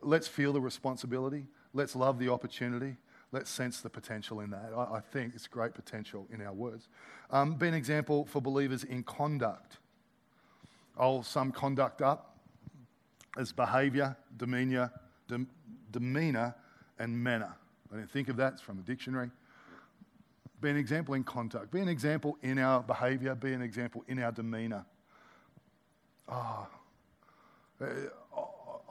Let's 0.00 0.28
feel 0.28 0.52
the 0.52 0.60
responsibility. 0.60 1.46
Let's 1.74 1.96
love 1.96 2.18
the 2.18 2.28
opportunity 2.28 2.96
let's 3.32 3.50
sense 3.50 3.80
the 3.80 3.90
potential 3.90 4.40
in 4.40 4.50
that. 4.50 4.72
I, 4.76 4.96
I 4.96 5.00
think 5.00 5.34
it's 5.34 5.46
great 5.46 5.74
potential 5.74 6.26
in 6.32 6.40
our 6.42 6.52
words. 6.52 6.88
Um, 7.30 7.54
be 7.54 7.68
an 7.68 7.74
example 7.74 8.26
for 8.26 8.42
believers 8.42 8.84
in 8.84 9.02
conduct. 9.02 9.78
I'll 10.98 11.22
sum 11.22 11.52
conduct 11.52 12.02
up 12.02 12.29
as 13.38 13.52
behaviour, 13.52 14.16
demeanour, 14.36 14.90
de- 15.28 15.46
demeanour, 15.90 16.54
and 16.98 17.16
manner. 17.16 17.54
I 17.92 17.96
didn't 17.96 18.10
think 18.10 18.28
of 18.28 18.36
that, 18.36 18.54
it's 18.54 18.62
from 18.62 18.76
the 18.76 18.82
dictionary. 18.82 19.30
Be 20.60 20.70
an 20.70 20.76
example 20.76 21.14
in 21.14 21.24
conduct. 21.24 21.70
Be 21.70 21.80
an 21.80 21.88
example 21.88 22.36
in 22.42 22.58
our 22.58 22.82
behaviour. 22.82 23.34
Be 23.34 23.54
an 23.54 23.62
example 23.62 24.04
in 24.08 24.22
our 24.22 24.30
demeanour. 24.30 24.84
Oh, 26.28 26.68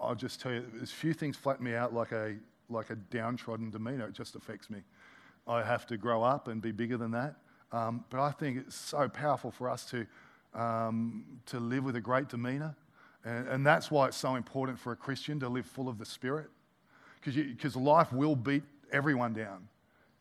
I'll 0.02 0.15
just 0.15 0.41
tell 0.41 0.52
you, 0.52 0.65
there's 0.73 0.91
few 0.91 1.13
things 1.13 1.38
flatten 1.38 1.63
me 1.63 1.75
out 1.75 1.93
like 1.93 2.12
a 2.12 2.36
like 2.69 2.89
a 2.89 2.95
downtrodden 2.95 3.71
demeanor. 3.71 4.08
It 4.08 4.13
just 4.13 4.36
affects 4.36 4.69
me. 4.69 4.80
I 5.47 5.63
have 5.63 5.88
to 5.88 5.97
grow 5.97 6.23
up 6.23 6.47
and 6.47 6.62
be 6.62 6.71
bigger 6.71 6.97
than 6.97 7.12
that. 7.12 7.36
Um, 7.71 8.06
but 8.10 8.19
I 8.19 8.32
think 8.32 8.58
it's 8.58 8.75
so 8.75 9.10
powerful 9.10 9.52
for 9.52 9.69
us 9.69 9.86
to, 9.86 10.06
um, 10.54 11.25
to 11.47 11.60
live 11.60 11.84
with 11.84 11.95
a 11.95 12.02
great 12.02 12.30
demeanor. 12.30 12.75
And, 13.25 13.47
and, 13.47 13.65
that's 13.65 13.91
why 13.91 14.08
it's 14.08 14.17
so 14.17 14.36
important 14.36 14.79
for 14.79 14.93
a 14.93 14.95
Christian 14.95 15.39
to 15.41 15.49
live 15.49 15.65
full 15.65 15.89
of 15.89 15.97
the 15.97 16.05
Spirit. 16.05 16.49
Because 17.23 17.75
life 17.75 18.13
will 18.13 18.36
beat 18.36 18.63
everyone 18.91 19.34
down 19.34 19.67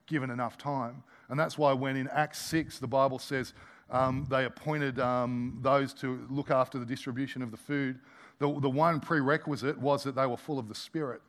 given 0.06 0.30
enough 0.30 0.58
time. 0.58 1.02
And 1.28 1.38
that's 1.38 1.56
why 1.56 1.72
when 1.72 1.96
in 1.96 2.08
Acts 2.08 2.40
6, 2.40 2.78
the 2.78 2.86
Bible 2.86 3.18
says 3.18 3.52
um, 3.90 4.26
they 4.28 4.44
appointed 4.44 4.98
um, 4.98 5.58
those 5.62 5.94
to 5.94 6.26
look 6.30 6.50
after 6.50 6.78
the 6.78 6.86
distribution 6.86 7.42
of 7.42 7.50
the 7.50 7.56
food, 7.56 7.98
the, 8.38 8.60
the 8.60 8.70
one 8.70 9.00
prerequisite 9.00 9.78
was 9.78 10.02
that 10.04 10.14
they 10.14 10.26
were 10.26 10.36
full 10.36 10.58
of 10.58 10.68
the 10.68 10.74
Spirit. 10.74 11.20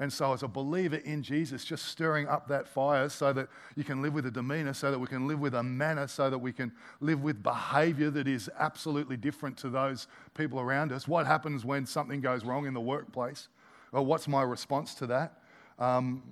And 0.00 0.10
so, 0.10 0.32
as 0.32 0.42
a 0.42 0.48
believer 0.48 0.96
in 0.96 1.22
Jesus, 1.22 1.62
just 1.62 1.84
stirring 1.84 2.26
up 2.26 2.48
that 2.48 2.66
fire 2.66 3.10
so 3.10 3.34
that 3.34 3.48
you 3.76 3.84
can 3.84 4.00
live 4.00 4.14
with 4.14 4.24
a 4.24 4.30
demeanor, 4.30 4.72
so 4.72 4.90
that 4.90 4.98
we 4.98 5.06
can 5.06 5.28
live 5.28 5.40
with 5.40 5.54
a 5.54 5.62
manner, 5.62 6.06
so 6.06 6.30
that 6.30 6.38
we 6.38 6.54
can 6.54 6.72
live 7.00 7.22
with 7.22 7.42
behavior 7.42 8.08
that 8.08 8.26
is 8.26 8.48
absolutely 8.58 9.18
different 9.18 9.58
to 9.58 9.68
those 9.68 10.06
people 10.34 10.58
around 10.58 10.90
us. 10.90 11.06
What 11.06 11.26
happens 11.26 11.66
when 11.66 11.84
something 11.84 12.22
goes 12.22 12.46
wrong 12.46 12.64
in 12.64 12.72
the 12.72 12.80
workplace? 12.80 13.48
Well, 13.92 14.06
what's 14.06 14.26
my 14.26 14.40
response 14.40 14.94
to 14.96 15.06
that? 15.08 15.42
Um, 15.78 16.22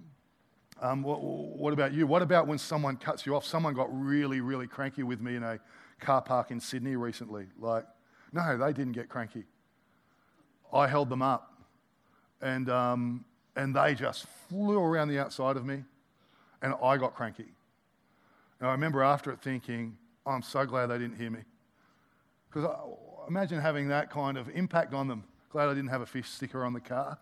um, 0.81 1.03
what, 1.03 1.23
what, 1.23 1.75
about 1.75 1.93
you? 1.93 2.07
What 2.07 2.23
about 2.23 2.47
when 2.47 2.57
someone 2.57 2.97
cuts 2.97 3.27
you 3.27 3.37
off? 3.37 3.45
Someone 3.45 3.75
got 3.75 3.89
really, 3.93 4.41
really 4.41 4.67
cranky 4.67 5.03
with 5.03 5.21
me 5.21 5.37
in 5.37 5.43
a 5.43 5.61
car 6.01 6.23
park 6.23 6.51
in 6.51 6.59
Sydney 6.59 6.97
recently. 6.97 7.45
Like, 7.61 7.85
no, 8.33 8.57
they 8.57 8.73
didn't 8.73 8.93
get 8.93 9.11
cranky. 9.11 9.45
I 10.73 10.87
held 10.87 11.11
them 11.11 11.21
up. 11.21 11.53
And, 12.41 12.71
um, 12.71 13.27
and 13.59 13.75
they 13.75 13.95
just 13.95 14.27
flew 14.49 14.79
around 14.79 15.09
the 15.09 15.19
outside 15.19 15.57
of 15.57 15.67
me, 15.67 15.83
and 16.63 16.75
I 16.83 16.97
got 16.97 17.15
cranky. 17.15 17.49
And 18.61 18.69
I 18.69 18.73
remember 18.73 19.03
after 19.03 19.33
it 19.33 19.41
thinking, 19.41 19.97
I'm 20.25 20.43
so 20.43 20.65
glad 20.65 20.87
they 20.87 20.99
didn't 20.99 21.17
hear 21.19 21.31
me. 21.31 21.41
Because 22.49 22.71
imagine 23.27 23.61
having 23.61 23.89
that 23.89 24.11
kind 24.11 24.39
of 24.39 24.49
impact 24.51 24.95
on 24.95 25.09
them. 25.09 25.25
Glad 25.51 25.69
I 25.69 25.75
didn't 25.75 25.91
have 25.91 26.03
a 26.03 26.07
fish 26.07 26.29
sticker 26.29 26.65
on 26.65 26.73
the 26.73 26.81
car. 26.81 27.19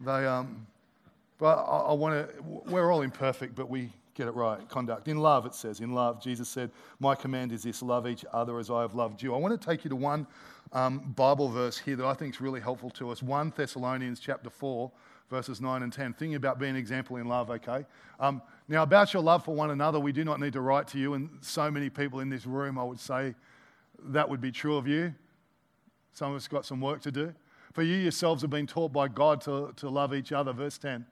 They, 0.00 0.26
um, 0.26 0.66
but 1.38 1.58
I, 1.58 1.78
I 1.78 1.92
want 1.92 2.28
to, 2.28 2.42
we're 2.42 2.92
all 2.92 3.02
imperfect, 3.02 3.54
but 3.54 3.70
we 3.70 3.92
get 4.14 4.26
it 4.26 4.34
right. 4.34 4.68
Conduct. 4.68 5.06
In 5.06 5.18
love, 5.18 5.46
it 5.46 5.54
says. 5.54 5.80
In 5.80 5.92
love, 5.92 6.20
Jesus 6.20 6.48
said, 6.48 6.70
My 6.98 7.14
command 7.14 7.52
is 7.52 7.62
this 7.62 7.80
love 7.80 8.08
each 8.08 8.24
other 8.32 8.58
as 8.58 8.70
I 8.70 8.80
have 8.82 8.94
loved 8.94 9.22
you. 9.22 9.34
I 9.34 9.38
want 9.38 9.58
to 9.58 9.66
take 9.66 9.84
you 9.84 9.90
to 9.90 9.96
one 9.96 10.26
um, 10.72 10.98
Bible 11.14 11.48
verse 11.48 11.78
here 11.78 11.94
that 11.94 12.06
I 12.06 12.14
think 12.14 12.34
is 12.34 12.40
really 12.40 12.60
helpful 12.60 12.90
to 12.90 13.10
us 13.10 13.22
1 13.22 13.52
Thessalonians 13.56 14.18
chapter 14.18 14.50
4, 14.50 14.90
verses 15.30 15.60
9 15.60 15.82
and 15.82 15.92
10. 15.92 16.14
Thinking 16.14 16.34
about 16.34 16.58
being 16.58 16.70
an 16.70 16.76
example 16.76 17.16
in 17.16 17.26
love, 17.26 17.50
okay? 17.50 17.84
Um, 18.18 18.42
now, 18.66 18.82
about 18.82 19.12
your 19.12 19.22
love 19.22 19.44
for 19.44 19.54
one 19.54 19.70
another, 19.70 20.00
we 20.00 20.12
do 20.12 20.24
not 20.24 20.40
need 20.40 20.52
to 20.54 20.60
write 20.60 20.88
to 20.88 20.98
you, 20.98 21.14
and 21.14 21.30
so 21.40 21.70
many 21.70 21.90
people 21.90 22.20
in 22.20 22.28
this 22.28 22.46
room, 22.46 22.78
I 22.78 22.84
would 22.84 23.00
say, 23.00 23.34
that 24.00 24.28
would 24.28 24.40
be 24.40 24.52
true 24.52 24.76
of 24.76 24.86
you. 24.86 25.14
Some 26.12 26.30
of 26.30 26.36
us 26.36 26.48
got 26.48 26.66
some 26.66 26.80
work 26.80 27.00
to 27.02 27.12
do. 27.12 27.34
For 27.72 27.82
you 27.82 27.96
yourselves 27.96 28.42
have 28.42 28.50
been 28.50 28.66
taught 28.66 28.92
by 28.92 29.08
God 29.08 29.40
to, 29.42 29.72
to 29.76 29.88
love 29.88 30.14
each 30.14 30.32
other. 30.32 30.52
Verse 30.52 30.78
10. 30.78 31.06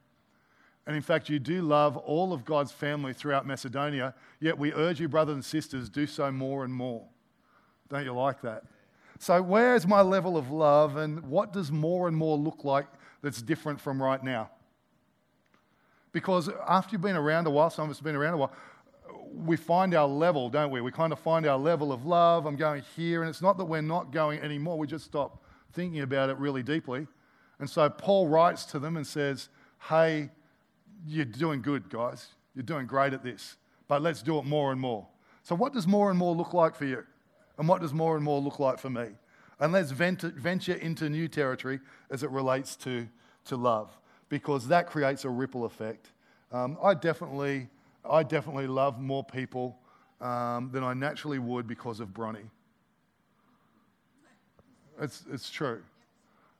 And 0.86 0.94
in 0.96 1.02
fact, 1.02 1.28
you 1.28 1.38
do 1.38 1.62
love 1.62 1.96
all 1.96 2.32
of 2.32 2.44
God's 2.44 2.72
family 2.72 3.12
throughout 3.12 3.46
Macedonia, 3.46 4.14
yet 4.40 4.56
we 4.56 4.72
urge 4.72 5.00
you, 5.00 5.08
brothers 5.08 5.34
and 5.34 5.44
sisters, 5.44 5.88
do 5.88 6.06
so 6.06 6.30
more 6.30 6.64
and 6.64 6.72
more. 6.72 7.04
Don't 7.88 8.04
you 8.04 8.12
like 8.12 8.40
that? 8.42 8.64
So, 9.18 9.42
where 9.42 9.74
is 9.74 9.86
my 9.86 10.00
level 10.00 10.36
of 10.36 10.50
love, 10.50 10.96
and 10.96 11.22
what 11.22 11.52
does 11.52 11.72
more 11.72 12.06
and 12.06 12.16
more 12.16 12.36
look 12.36 12.64
like 12.64 12.86
that's 13.26 13.42
different 13.42 13.80
from 13.80 14.00
right 14.00 14.22
now? 14.22 14.48
Because 16.12 16.48
after 16.68 16.92
you've 16.92 17.02
been 17.02 17.16
around 17.16 17.48
a 17.48 17.50
while, 17.50 17.70
some 17.70 17.86
of 17.86 17.90
us 17.90 17.98
have 17.98 18.04
been 18.04 18.14
around 18.14 18.34
a 18.34 18.36
while, 18.36 18.52
we 19.34 19.56
find 19.56 19.94
our 19.94 20.06
level, 20.06 20.48
don't 20.48 20.70
we? 20.70 20.80
We 20.80 20.92
kind 20.92 21.12
of 21.12 21.18
find 21.18 21.44
our 21.44 21.58
level 21.58 21.92
of 21.92 22.06
love. 22.06 22.46
I'm 22.46 22.54
going 22.54 22.84
here, 22.94 23.22
and 23.22 23.28
it's 23.28 23.42
not 23.42 23.58
that 23.58 23.64
we're 23.64 23.82
not 23.82 24.12
going 24.12 24.38
anymore, 24.38 24.78
we 24.78 24.86
just 24.86 25.04
stop 25.04 25.42
thinking 25.72 26.02
about 26.02 26.30
it 26.30 26.38
really 26.38 26.62
deeply. 26.62 27.08
And 27.58 27.68
so 27.68 27.90
Paul 27.90 28.28
writes 28.28 28.64
to 28.66 28.78
them 28.78 28.96
and 28.96 29.04
says, 29.04 29.48
Hey, 29.90 30.30
you're 31.04 31.24
doing 31.24 31.62
good, 31.62 31.90
guys. 31.90 32.28
You're 32.54 32.62
doing 32.62 32.86
great 32.86 33.12
at 33.12 33.24
this, 33.24 33.56
but 33.88 34.02
let's 34.02 34.22
do 34.22 34.38
it 34.38 34.44
more 34.44 34.70
and 34.70 34.80
more. 34.80 35.08
So, 35.42 35.56
what 35.56 35.72
does 35.72 35.86
more 35.88 36.10
and 36.10 36.18
more 36.18 36.34
look 36.34 36.54
like 36.54 36.76
for 36.76 36.84
you? 36.84 37.04
And 37.58 37.68
what 37.68 37.80
does 37.80 37.92
more 37.92 38.14
and 38.14 38.24
more 38.24 38.40
look 38.40 38.60
like 38.60 38.78
for 38.78 38.90
me? 38.90 39.08
And 39.58 39.72
let's 39.72 39.90
venture 39.90 40.74
into 40.74 41.08
new 41.08 41.28
territory 41.28 41.80
as 42.10 42.22
it 42.22 42.30
relates 42.30 42.76
to, 42.76 43.08
to 43.46 43.56
love, 43.56 43.96
because 44.28 44.68
that 44.68 44.86
creates 44.86 45.24
a 45.24 45.30
ripple 45.30 45.64
effect. 45.64 46.10
Um, 46.52 46.78
I, 46.82 46.94
definitely, 46.94 47.68
I 48.08 48.22
definitely 48.22 48.66
love 48.66 49.00
more 49.00 49.24
people 49.24 49.78
um, 50.20 50.70
than 50.72 50.84
I 50.84 50.94
naturally 50.94 51.38
would 51.38 51.66
because 51.66 52.00
of 52.00 52.08
Bronny. 52.08 52.48
It's, 55.00 55.24
it's 55.30 55.50
true. 55.50 55.82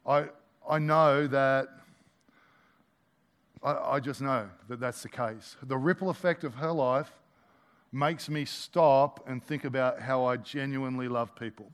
I, 0.06 0.26
I 0.68 0.78
know 0.78 1.26
that, 1.26 1.68
I, 3.62 3.72
I 3.72 4.00
just 4.00 4.20
know 4.20 4.48
that 4.68 4.80
that's 4.80 5.02
the 5.02 5.08
case. 5.08 5.56
The 5.62 5.76
ripple 5.76 6.10
effect 6.10 6.44
of 6.44 6.54
her 6.56 6.72
life 6.72 7.10
makes 7.92 8.28
me 8.28 8.44
stop 8.44 9.26
and 9.26 9.42
think 9.42 9.64
about 9.64 10.00
how 10.00 10.24
I 10.24 10.36
genuinely 10.36 11.08
love 11.08 11.34
people. 11.34 11.70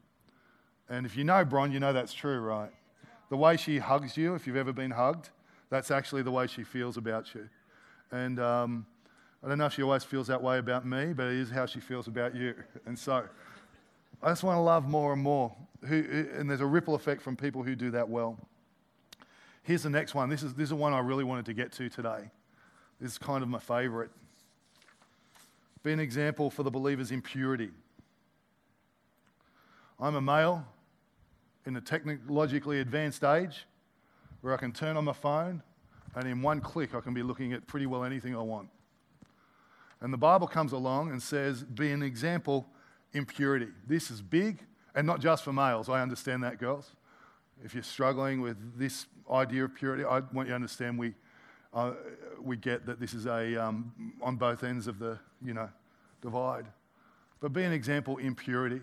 And 0.88 1.06
if 1.06 1.16
you 1.16 1.24
know 1.24 1.44
Bron, 1.44 1.72
you 1.72 1.80
know 1.80 1.92
that's 1.92 2.12
true, 2.12 2.38
right? 2.38 2.70
The 3.32 3.38
way 3.38 3.56
she 3.56 3.78
hugs 3.78 4.18
you, 4.18 4.34
if 4.34 4.46
you've 4.46 4.58
ever 4.58 4.74
been 4.74 4.90
hugged, 4.90 5.30
that's 5.70 5.90
actually 5.90 6.20
the 6.20 6.30
way 6.30 6.46
she 6.46 6.64
feels 6.64 6.98
about 6.98 7.34
you. 7.34 7.48
And 8.10 8.38
um, 8.38 8.84
I 9.42 9.48
don't 9.48 9.56
know 9.56 9.64
if 9.64 9.72
she 9.72 9.82
always 9.82 10.04
feels 10.04 10.26
that 10.26 10.42
way 10.42 10.58
about 10.58 10.84
me, 10.84 11.14
but 11.14 11.28
it 11.28 11.36
is 11.36 11.48
how 11.48 11.64
she 11.64 11.80
feels 11.80 12.08
about 12.08 12.36
you. 12.36 12.54
And 12.84 12.98
so 12.98 13.24
I 14.22 14.28
just 14.28 14.44
want 14.44 14.58
to 14.58 14.60
love 14.60 14.86
more 14.86 15.14
and 15.14 15.22
more. 15.22 15.50
Who, 15.86 16.26
and 16.36 16.50
there's 16.50 16.60
a 16.60 16.66
ripple 16.66 16.94
effect 16.94 17.22
from 17.22 17.34
people 17.34 17.62
who 17.62 17.74
do 17.74 17.90
that 17.92 18.06
well. 18.06 18.36
Here's 19.62 19.84
the 19.84 19.88
next 19.88 20.14
one. 20.14 20.28
This 20.28 20.42
is, 20.42 20.52
this 20.52 20.68
is 20.68 20.74
one 20.74 20.92
I 20.92 20.98
really 20.98 21.24
wanted 21.24 21.46
to 21.46 21.54
get 21.54 21.72
to 21.72 21.88
today. 21.88 22.30
This 23.00 23.12
is 23.12 23.18
kind 23.18 23.42
of 23.42 23.48
my 23.48 23.60
favorite. 23.60 24.10
Be 25.82 25.92
an 25.94 26.00
example 26.00 26.50
for 26.50 26.64
the 26.64 26.70
believers 26.70 27.10
in 27.10 27.22
purity. 27.22 27.70
I'm 29.98 30.16
a 30.16 30.20
male 30.20 30.66
in 31.66 31.76
a 31.76 31.80
technologically 31.80 32.80
advanced 32.80 33.24
age 33.24 33.66
where 34.40 34.52
I 34.52 34.56
can 34.56 34.72
turn 34.72 34.96
on 34.96 35.04
my 35.04 35.12
phone 35.12 35.62
and 36.14 36.26
in 36.26 36.42
one 36.42 36.60
click 36.60 36.94
I 36.94 37.00
can 37.00 37.14
be 37.14 37.22
looking 37.22 37.52
at 37.52 37.66
pretty 37.66 37.86
well 37.86 38.04
anything 38.04 38.34
I 38.34 38.42
want. 38.42 38.68
And 40.00 40.12
the 40.12 40.18
Bible 40.18 40.48
comes 40.48 40.72
along 40.72 41.10
and 41.10 41.22
says, 41.22 41.62
be 41.62 41.92
an 41.92 42.02
example 42.02 42.66
in 43.12 43.24
purity. 43.24 43.68
This 43.86 44.10
is 44.10 44.20
big 44.20 44.58
and 44.94 45.06
not 45.06 45.20
just 45.20 45.44
for 45.44 45.52
males. 45.52 45.88
I 45.88 46.02
understand 46.02 46.42
that, 46.42 46.58
girls. 46.58 46.90
If 47.64 47.74
you're 47.74 47.84
struggling 47.84 48.40
with 48.40 48.78
this 48.78 49.06
idea 49.30 49.64
of 49.64 49.74
purity, 49.74 50.04
I 50.04 50.18
want 50.32 50.48
you 50.48 50.52
to 50.52 50.54
understand 50.54 50.98
we, 50.98 51.14
uh, 51.72 51.92
we 52.40 52.56
get 52.56 52.84
that 52.86 52.98
this 52.98 53.14
is 53.14 53.26
a, 53.26 53.56
um, 53.56 53.92
on 54.20 54.36
both 54.36 54.64
ends 54.64 54.88
of 54.88 54.98
the, 54.98 55.18
you 55.44 55.54
know, 55.54 55.68
divide. 56.20 56.66
But 57.40 57.52
be 57.52 57.62
an 57.62 57.72
example 57.72 58.16
in 58.18 58.34
purity. 58.34 58.80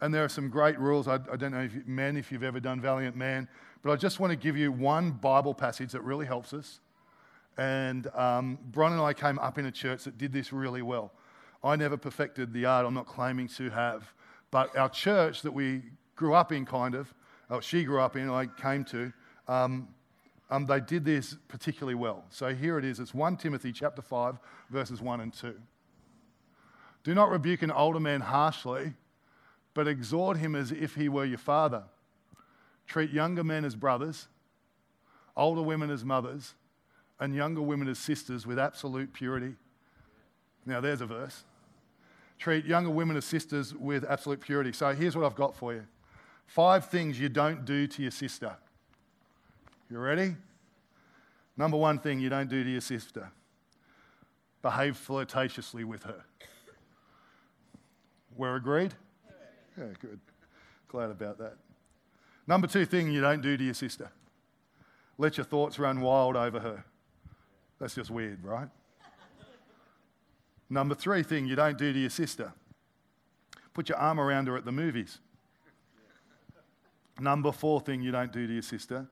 And 0.00 0.14
there 0.14 0.24
are 0.24 0.28
some 0.28 0.48
great 0.48 0.78
rules. 0.78 1.08
I, 1.08 1.14
I 1.14 1.36
don't 1.36 1.52
know 1.52 1.62
if 1.62 1.74
you, 1.74 1.82
men, 1.86 2.16
if 2.16 2.30
you've 2.30 2.44
ever 2.44 2.60
done 2.60 2.80
Valiant 2.80 3.16
Man, 3.16 3.48
but 3.82 3.90
I 3.90 3.96
just 3.96 4.20
want 4.20 4.30
to 4.30 4.36
give 4.36 4.56
you 4.56 4.70
one 4.70 5.12
Bible 5.12 5.54
passage 5.54 5.92
that 5.92 6.02
really 6.02 6.26
helps 6.26 6.52
us. 6.52 6.80
And 7.56 8.06
um, 8.14 8.58
Bron 8.70 8.92
and 8.92 9.00
I 9.00 9.12
came 9.12 9.38
up 9.40 9.58
in 9.58 9.66
a 9.66 9.72
church 9.72 10.04
that 10.04 10.16
did 10.16 10.32
this 10.32 10.52
really 10.52 10.82
well. 10.82 11.12
I 11.64 11.74
never 11.74 11.96
perfected 11.96 12.52
the 12.52 12.66
art, 12.66 12.86
I'm 12.86 12.94
not 12.94 13.06
claiming 13.06 13.48
to 13.48 13.70
have. 13.70 14.12
But 14.50 14.76
our 14.76 14.88
church 14.88 15.42
that 15.42 15.52
we 15.52 15.82
grew 16.14 16.34
up 16.34 16.52
in, 16.52 16.64
kind 16.64 16.94
of, 16.94 17.12
or 17.50 17.60
she 17.60 17.82
grew 17.82 18.00
up 18.00 18.16
in, 18.16 18.30
I 18.30 18.46
came 18.46 18.84
to, 18.86 19.12
um, 19.48 19.88
um, 20.50 20.66
they 20.66 20.80
did 20.80 21.04
this 21.04 21.36
particularly 21.48 21.94
well. 21.94 22.24
So 22.30 22.54
here 22.54 22.78
it 22.78 22.84
is. 22.84 23.00
It's 23.00 23.12
1 23.12 23.36
Timothy 23.36 23.72
chapter 23.72 24.02
5, 24.02 24.38
verses 24.70 25.02
1 25.02 25.20
and 25.20 25.32
2. 25.32 25.54
Do 27.04 27.14
not 27.14 27.30
rebuke 27.30 27.62
an 27.62 27.70
older 27.70 28.00
man 28.00 28.20
harshly, 28.20 28.94
but 29.78 29.86
exhort 29.86 30.38
him 30.38 30.56
as 30.56 30.72
if 30.72 30.96
he 30.96 31.08
were 31.08 31.24
your 31.24 31.38
father. 31.38 31.84
Treat 32.88 33.12
younger 33.12 33.44
men 33.44 33.64
as 33.64 33.76
brothers, 33.76 34.26
older 35.36 35.62
women 35.62 35.88
as 35.88 36.04
mothers, 36.04 36.54
and 37.20 37.32
younger 37.32 37.62
women 37.62 37.86
as 37.86 37.96
sisters 37.96 38.44
with 38.44 38.58
absolute 38.58 39.12
purity. 39.12 39.54
Now, 40.66 40.80
there's 40.80 41.00
a 41.00 41.06
verse. 41.06 41.44
Treat 42.40 42.64
younger 42.64 42.90
women 42.90 43.16
as 43.16 43.24
sisters 43.24 43.72
with 43.72 44.02
absolute 44.02 44.40
purity. 44.40 44.72
So, 44.72 44.92
here's 44.92 45.14
what 45.14 45.24
I've 45.24 45.36
got 45.36 45.54
for 45.54 45.72
you 45.72 45.84
five 46.44 46.86
things 46.86 47.20
you 47.20 47.28
don't 47.28 47.64
do 47.64 47.86
to 47.86 48.02
your 48.02 48.10
sister. 48.10 48.56
You 49.88 49.98
ready? 50.00 50.34
Number 51.56 51.76
one 51.76 52.00
thing 52.00 52.18
you 52.18 52.28
don't 52.28 52.50
do 52.50 52.64
to 52.64 52.68
your 52.68 52.80
sister 52.80 53.30
behave 54.60 54.96
flirtatiously 54.96 55.84
with 55.84 56.02
her. 56.02 56.24
We're 58.36 58.56
agreed? 58.56 58.96
Yeah, 59.78 59.86
good. 60.00 60.20
Glad 60.88 61.10
about 61.10 61.38
that. 61.38 61.56
Number 62.46 62.66
two 62.66 62.86
thing 62.86 63.12
you 63.12 63.20
don't 63.20 63.42
do 63.42 63.56
to 63.56 63.64
your 63.64 63.74
sister 63.74 64.10
let 65.18 65.36
your 65.36 65.44
thoughts 65.44 65.78
run 65.80 66.00
wild 66.00 66.36
over 66.36 66.60
her. 66.60 66.84
That's 67.80 67.94
just 67.94 68.08
weird, 68.10 68.44
right? 68.44 68.68
Number 70.70 70.94
three 70.94 71.24
thing 71.24 71.46
you 71.46 71.56
don't 71.56 71.76
do 71.76 71.92
to 71.92 71.98
your 71.98 72.10
sister 72.10 72.52
put 73.74 73.88
your 73.88 73.98
arm 73.98 74.18
around 74.18 74.48
her 74.48 74.56
at 74.56 74.64
the 74.64 74.72
movies. 74.72 75.18
Number 77.20 77.52
four 77.52 77.80
thing 77.80 78.02
you 78.02 78.10
don't 78.10 78.32
do 78.32 78.46
to 78.46 78.52
your 78.52 78.62
sister 78.62 79.06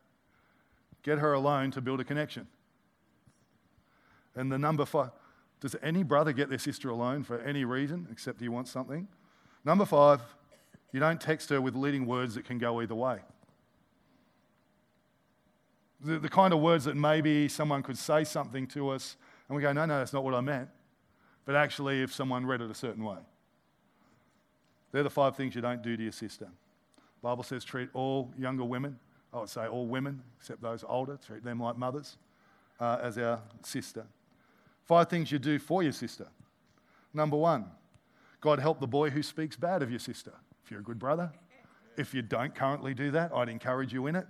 get 1.03 1.19
her 1.19 1.35
alone 1.35 1.71
to 1.71 1.81
build 1.81 2.01
a 2.01 2.05
connection. 2.05 2.49
And 4.35 4.51
the 4.51 4.59
number 4.59 4.85
five, 4.85 5.11
does 5.61 5.77
any 5.83 6.03
brother 6.03 6.33
get 6.33 6.49
their 6.49 6.59
sister 6.59 6.91
alone 6.91 7.23
for 7.23 7.39
any 7.41 7.65
reason 7.65 8.09
except 8.11 8.41
he 8.41 8.49
wants 8.49 8.73
something? 8.73 9.07
Number 9.65 9.85
five, 9.85 10.21
you 10.97 11.01
don't 11.01 11.21
text 11.21 11.51
her 11.51 11.61
with 11.61 11.75
leading 11.75 12.07
words 12.07 12.37
that 12.37 12.47
can 12.47 12.57
go 12.57 12.81
either 12.81 12.95
way. 12.95 13.19
The, 16.01 16.19
the 16.19 16.31
kind 16.31 16.55
of 16.55 16.61
words 16.61 16.87
that 16.87 16.97
maybe 16.97 17.49
someone 17.49 17.83
could 17.83 17.99
say 17.99 18.25
something 18.25 18.67
to 18.69 18.89
us 18.89 19.19
and 19.47 19.57
we 19.57 19.61
go, 19.61 19.75
no, 19.75 19.85
no, 19.85 19.99
that's 19.99 20.15
not 20.15 20.25
what 20.25 20.33
I 20.33 20.41
meant. 20.41 20.71
But 21.45 21.55
actually, 21.55 22.03
if 22.03 22.15
someone 22.15 22.47
read 22.47 22.63
it 22.63 22.71
a 22.71 22.75
certain 22.75 23.05
way, 23.05 23.19
they're 24.91 25.03
the 25.03 25.11
five 25.11 25.37
things 25.37 25.55
you 25.55 25.61
don't 25.61 25.83
do 25.83 25.99
to 25.99 26.03
your 26.03 26.13
sister. 26.13 26.47
The 26.47 27.23
Bible 27.23 27.45
says 27.45 27.63
treat 27.63 27.91
all 27.93 28.33
younger 28.39 28.65
women, 28.65 28.99
I 29.35 29.41
would 29.41 29.51
say 29.51 29.67
all 29.67 29.87
women, 29.87 30.23
except 30.41 30.63
those 30.63 30.83
older, 30.89 31.19
treat 31.27 31.45
them 31.45 31.61
like 31.61 31.77
mothers, 31.77 32.17
uh, 32.81 33.01
as 33.03 33.19
our 33.19 33.43
sister. 33.63 34.07
Five 34.87 35.11
things 35.11 35.31
you 35.31 35.39
do 35.39 35.59
for 35.59 35.83
your 35.83 35.93
sister. 35.93 36.29
Number 37.13 37.37
one, 37.37 37.67
God 38.41 38.61
help 38.61 38.81
the 38.81 38.87
boy 38.87 39.11
who 39.11 39.23
speaks 39.23 39.57
bad 39.57 39.83
of 39.83 39.91
your 39.91 40.01
sister. 40.01 40.33
If 40.67 40.73
you're 40.73 40.81
a 40.81 40.83
good 40.83 40.99
brother, 40.99 41.31
if 41.97 42.13
you 42.13 42.23
don't 42.23 42.53
currently 42.53 42.93
do 42.93 43.13
that, 43.13 43.31
I'd 43.33 43.49
encourage 43.49 43.93
you 43.93 44.09
in 44.09 44.17
it. 44.17 44.27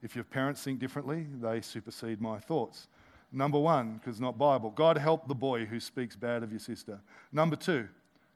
If 0.00 0.14
your 0.14 0.22
parents 0.22 0.62
think 0.62 0.78
differently, 0.78 1.26
they 1.40 1.60
supersede 1.60 2.20
my 2.20 2.38
thoughts. 2.38 2.86
Number 3.32 3.58
one, 3.58 3.94
because 3.94 4.20
not 4.20 4.38
Bible, 4.38 4.70
God 4.70 4.96
help 4.96 5.26
the 5.26 5.34
boy 5.34 5.64
who 5.64 5.80
speaks 5.80 6.14
bad 6.14 6.44
of 6.44 6.52
your 6.52 6.60
sister. 6.60 7.00
Number 7.32 7.56
two, 7.56 7.88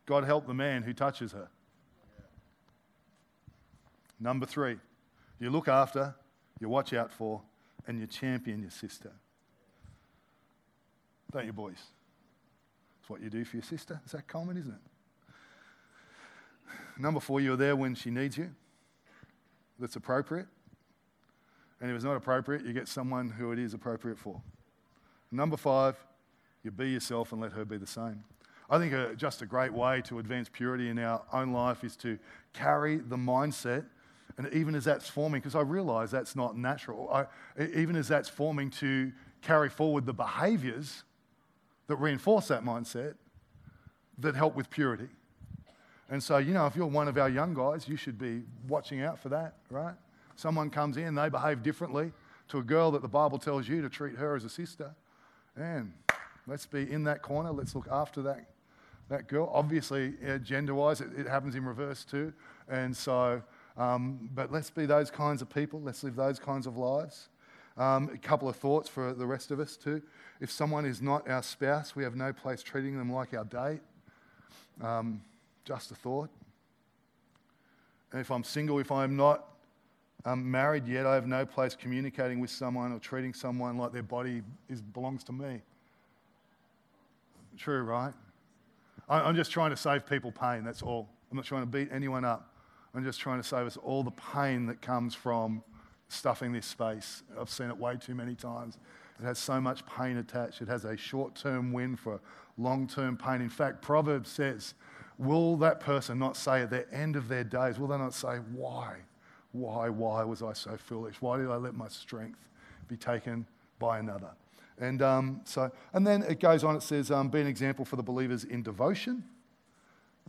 God 0.06 0.24
help 0.24 0.48
the 0.48 0.54
man 0.54 0.82
who 0.82 0.92
touches 0.92 1.30
her. 1.30 1.48
Number 4.18 4.44
three, 4.44 4.78
you 5.38 5.48
look 5.50 5.68
after, 5.68 6.16
you 6.58 6.68
watch 6.68 6.92
out 6.94 7.12
for, 7.12 7.42
and 7.86 8.00
you 8.00 8.08
champion 8.08 8.60
your 8.60 8.72
sister. 8.72 9.12
Don't 11.30 11.46
you, 11.46 11.52
boys? 11.52 11.78
It's 13.00 13.08
what 13.08 13.20
you 13.20 13.30
do 13.30 13.44
for 13.44 13.54
your 13.54 13.62
sister. 13.62 14.00
Is 14.04 14.10
that 14.12 14.26
common, 14.26 14.56
isn't 14.56 14.72
it? 14.72 14.80
Number 16.98 17.20
four, 17.20 17.40
you're 17.40 17.56
there 17.56 17.76
when 17.76 17.94
she 17.94 18.10
needs 18.10 18.36
you. 18.36 18.50
That's 19.78 19.96
appropriate. 19.96 20.46
And 21.80 21.90
if 21.90 21.96
it's 21.96 22.04
not 22.04 22.16
appropriate, 22.16 22.64
you 22.64 22.72
get 22.72 22.88
someone 22.88 23.30
who 23.30 23.52
it 23.52 23.58
is 23.58 23.74
appropriate 23.74 24.18
for. 24.18 24.40
Number 25.30 25.56
five, 25.56 25.96
you 26.62 26.70
be 26.70 26.90
yourself 26.90 27.32
and 27.32 27.40
let 27.40 27.52
her 27.52 27.64
be 27.64 27.76
the 27.76 27.86
same. 27.86 28.24
I 28.68 28.78
think 28.78 28.92
a, 28.92 29.14
just 29.14 29.42
a 29.42 29.46
great 29.46 29.72
way 29.72 30.02
to 30.06 30.18
advance 30.18 30.48
purity 30.52 30.88
in 30.88 30.98
our 30.98 31.22
own 31.32 31.52
life 31.52 31.84
is 31.84 31.94
to 31.96 32.18
carry 32.52 32.96
the 32.96 33.16
mindset, 33.16 33.84
and 34.38 34.52
even 34.52 34.74
as 34.74 34.84
that's 34.84 35.08
forming, 35.08 35.40
because 35.40 35.54
I 35.54 35.60
realize 35.60 36.10
that's 36.10 36.34
not 36.34 36.56
natural, 36.56 37.08
I, 37.10 37.26
even 37.60 37.94
as 37.94 38.08
that's 38.08 38.28
forming, 38.28 38.70
to 38.70 39.12
carry 39.42 39.68
forward 39.68 40.06
the 40.06 40.12
behaviors 40.12 41.04
that 41.86 41.96
reinforce 41.96 42.48
that 42.48 42.64
mindset 42.64 43.14
that 44.18 44.34
help 44.34 44.56
with 44.56 44.70
purity. 44.70 45.08
And 46.08 46.22
so, 46.22 46.38
you 46.38 46.54
know, 46.54 46.66
if 46.66 46.76
you're 46.76 46.86
one 46.86 47.08
of 47.08 47.18
our 47.18 47.28
young 47.28 47.52
guys, 47.52 47.88
you 47.88 47.96
should 47.96 48.18
be 48.18 48.42
watching 48.68 49.02
out 49.02 49.18
for 49.18 49.28
that, 49.30 49.54
right? 49.70 49.94
Someone 50.36 50.70
comes 50.70 50.96
in, 50.96 51.14
they 51.14 51.28
behave 51.28 51.62
differently 51.62 52.12
to 52.48 52.58
a 52.58 52.62
girl 52.62 52.90
that 52.92 53.02
the 53.02 53.08
Bible 53.08 53.38
tells 53.38 53.68
you 53.68 53.82
to 53.82 53.88
treat 53.88 54.16
her 54.16 54.36
as 54.36 54.44
a 54.44 54.48
sister. 54.48 54.94
And 55.56 55.92
let's 56.46 56.66
be 56.66 56.90
in 56.90 57.04
that 57.04 57.22
corner. 57.22 57.50
Let's 57.50 57.74
look 57.74 57.88
after 57.90 58.22
that, 58.22 58.46
that 59.08 59.26
girl. 59.26 59.50
Obviously, 59.52 60.14
uh, 60.26 60.38
gender 60.38 60.74
wise, 60.74 61.00
it, 61.00 61.08
it, 61.16 61.26
happens 61.26 61.56
in 61.56 61.64
reverse 61.64 62.04
too. 62.04 62.32
And 62.68 62.96
so, 62.96 63.42
um, 63.76 64.30
but 64.34 64.52
let's 64.52 64.70
be 64.70 64.86
those 64.86 65.10
kinds 65.10 65.42
of 65.42 65.50
people. 65.50 65.80
Let's 65.80 66.04
live 66.04 66.14
those 66.14 66.38
kinds 66.38 66.66
of 66.66 66.76
lives. 66.76 67.30
Um, 67.76 68.10
a 68.14 68.18
couple 68.18 68.48
of 68.48 68.56
thoughts 68.56 68.88
for 68.88 69.12
the 69.12 69.26
rest 69.26 69.50
of 69.50 69.58
us 69.58 69.76
too. 69.76 70.02
If 70.40 70.50
someone 70.50 70.86
is 70.86 71.02
not 71.02 71.28
our 71.28 71.42
spouse, 71.42 71.96
we 71.96 72.04
have 72.04 72.14
no 72.14 72.32
place 72.32 72.62
treating 72.62 72.96
them 72.96 73.12
like 73.12 73.34
our 73.34 73.44
date. 73.44 73.80
Um, 74.80 75.20
just 75.66 75.90
a 75.90 75.94
thought. 75.94 76.30
And 78.12 78.20
if 78.20 78.30
I'm 78.30 78.44
single, 78.44 78.78
if 78.78 78.90
I'm 78.90 79.16
not 79.16 79.44
um, 80.24 80.50
married 80.50 80.86
yet, 80.86 81.04
I 81.04 81.14
have 81.14 81.26
no 81.26 81.44
place 81.44 81.74
communicating 81.74 82.40
with 82.40 82.50
someone 82.50 82.92
or 82.92 82.98
treating 82.98 83.34
someone 83.34 83.76
like 83.76 83.92
their 83.92 84.02
body 84.02 84.42
is, 84.70 84.80
belongs 84.80 85.22
to 85.24 85.32
me. 85.32 85.60
True, 87.58 87.82
right? 87.82 88.14
I, 89.08 89.20
I'm 89.20 89.36
just 89.36 89.50
trying 89.50 89.70
to 89.70 89.76
save 89.76 90.06
people 90.06 90.32
pain, 90.32 90.64
that's 90.64 90.82
all. 90.82 91.08
I'm 91.30 91.36
not 91.36 91.44
trying 91.44 91.62
to 91.62 91.66
beat 91.66 91.88
anyone 91.92 92.24
up. 92.24 92.52
I'm 92.94 93.04
just 93.04 93.20
trying 93.20 93.42
to 93.42 93.46
save 93.46 93.66
us 93.66 93.76
all 93.76 94.02
the 94.02 94.12
pain 94.12 94.66
that 94.66 94.80
comes 94.80 95.14
from 95.14 95.62
stuffing 96.08 96.52
this 96.52 96.66
space. 96.66 97.24
I've 97.38 97.50
seen 97.50 97.68
it 97.68 97.76
way 97.76 97.96
too 97.96 98.14
many 98.14 98.34
times. 98.34 98.78
It 99.20 99.24
has 99.24 99.38
so 99.38 99.60
much 99.60 99.84
pain 99.86 100.16
attached. 100.18 100.62
It 100.62 100.68
has 100.68 100.84
a 100.84 100.96
short 100.96 101.34
term 101.34 101.72
win 101.72 101.96
for 101.96 102.20
long 102.56 102.86
term 102.86 103.16
pain. 103.16 103.40
In 103.40 103.48
fact, 103.48 103.82
Proverbs 103.82 104.30
says, 104.30 104.74
Will 105.18 105.56
that 105.58 105.80
person 105.80 106.18
not 106.18 106.36
say 106.36 106.62
at 106.62 106.70
the 106.70 106.92
end 106.92 107.16
of 107.16 107.28
their 107.28 107.44
days, 107.44 107.78
will 107.78 107.88
they 107.88 107.98
not 107.98 108.14
say, 108.14 108.36
Why? 108.52 108.96
Why, 109.52 109.88
why 109.88 110.22
was 110.24 110.42
I 110.42 110.52
so 110.52 110.76
foolish? 110.76 111.16
Why 111.20 111.38
did 111.38 111.48
I 111.48 111.56
let 111.56 111.74
my 111.74 111.88
strength 111.88 112.38
be 112.88 112.96
taken 112.96 113.46
by 113.78 113.98
another? 113.98 114.30
And 114.78 115.00
um, 115.00 115.40
so, 115.44 115.70
and 115.94 116.06
then 116.06 116.22
it 116.22 116.40
goes 116.40 116.62
on. 116.62 116.76
It 116.76 116.82
says, 116.82 117.10
um, 117.10 117.28
"Be 117.28 117.40
an 117.40 117.46
example 117.46 117.84
for 117.84 117.96
the 117.96 118.02
believers 118.02 118.44
in 118.44 118.62
devotion." 118.62 119.24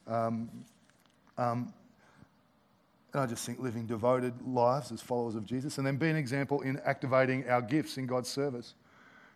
Um, 0.08 0.50
um, 1.38 1.74
and 3.12 3.22
I 3.22 3.26
just 3.26 3.46
think 3.46 3.60
living 3.60 3.86
devoted 3.86 4.34
lives 4.48 4.92
as 4.92 5.02
followers 5.02 5.36
of 5.36 5.46
Jesus, 5.46 5.78
and 5.78 5.86
then 5.86 5.98
be 5.98 6.10
an 6.10 6.16
example 6.16 6.62
in 6.62 6.80
activating 6.86 7.50
our 7.50 7.62
gifts 7.62 7.98
in 7.98 8.06
God's 8.06 8.30
service. 8.30 8.76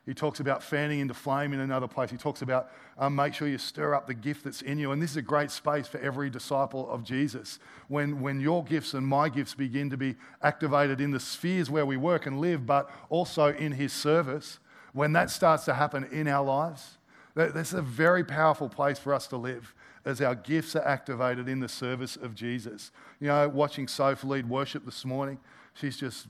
He 0.05 0.15
talks 0.15 0.39
about 0.39 0.63
fanning 0.63 0.99
into 0.99 1.13
flame 1.13 1.53
in 1.53 1.59
another 1.59 1.87
place. 1.87 2.09
He 2.09 2.17
talks 2.17 2.41
about 2.41 2.71
um, 2.97 3.15
make 3.15 3.35
sure 3.35 3.47
you 3.47 3.59
stir 3.59 3.93
up 3.93 4.07
the 4.07 4.15
gift 4.15 4.43
that's 4.43 4.63
in 4.63 4.79
you. 4.79 4.91
And 4.91 5.01
this 5.01 5.11
is 5.11 5.17
a 5.17 5.21
great 5.21 5.51
space 5.51 5.87
for 5.87 5.99
every 5.99 6.29
disciple 6.29 6.89
of 6.89 7.03
Jesus. 7.03 7.59
When, 7.87 8.19
when 8.19 8.39
your 8.39 8.63
gifts 8.63 8.95
and 8.95 9.05
my 9.05 9.29
gifts 9.29 9.53
begin 9.53 9.91
to 9.91 9.97
be 9.97 10.15
activated 10.41 11.01
in 11.01 11.11
the 11.11 11.19
spheres 11.19 11.69
where 11.69 11.85
we 11.85 11.97
work 11.97 12.25
and 12.25 12.41
live, 12.41 12.65
but 12.65 12.89
also 13.09 13.53
in 13.53 13.73
His 13.73 13.93
service, 13.93 14.59
when 14.93 15.13
that 15.13 15.29
starts 15.29 15.65
to 15.65 15.75
happen 15.75 16.05
in 16.11 16.27
our 16.27 16.43
lives, 16.43 16.97
that's 17.35 17.73
a 17.73 17.81
very 17.81 18.23
powerful 18.23 18.69
place 18.69 18.97
for 18.97 19.13
us 19.13 19.27
to 19.27 19.37
live 19.37 19.73
as 20.03 20.19
our 20.19 20.35
gifts 20.35 20.75
are 20.75 20.85
activated 20.85 21.47
in 21.47 21.59
the 21.59 21.69
service 21.69 22.15
of 22.15 22.33
Jesus. 22.33 22.91
You 23.19 23.27
know, 23.27 23.47
watching 23.47 23.87
Soph 23.87 24.23
lead 24.23 24.49
worship 24.49 24.83
this 24.83 25.05
morning, 25.05 25.39
she's 25.73 25.95
just 25.95 26.27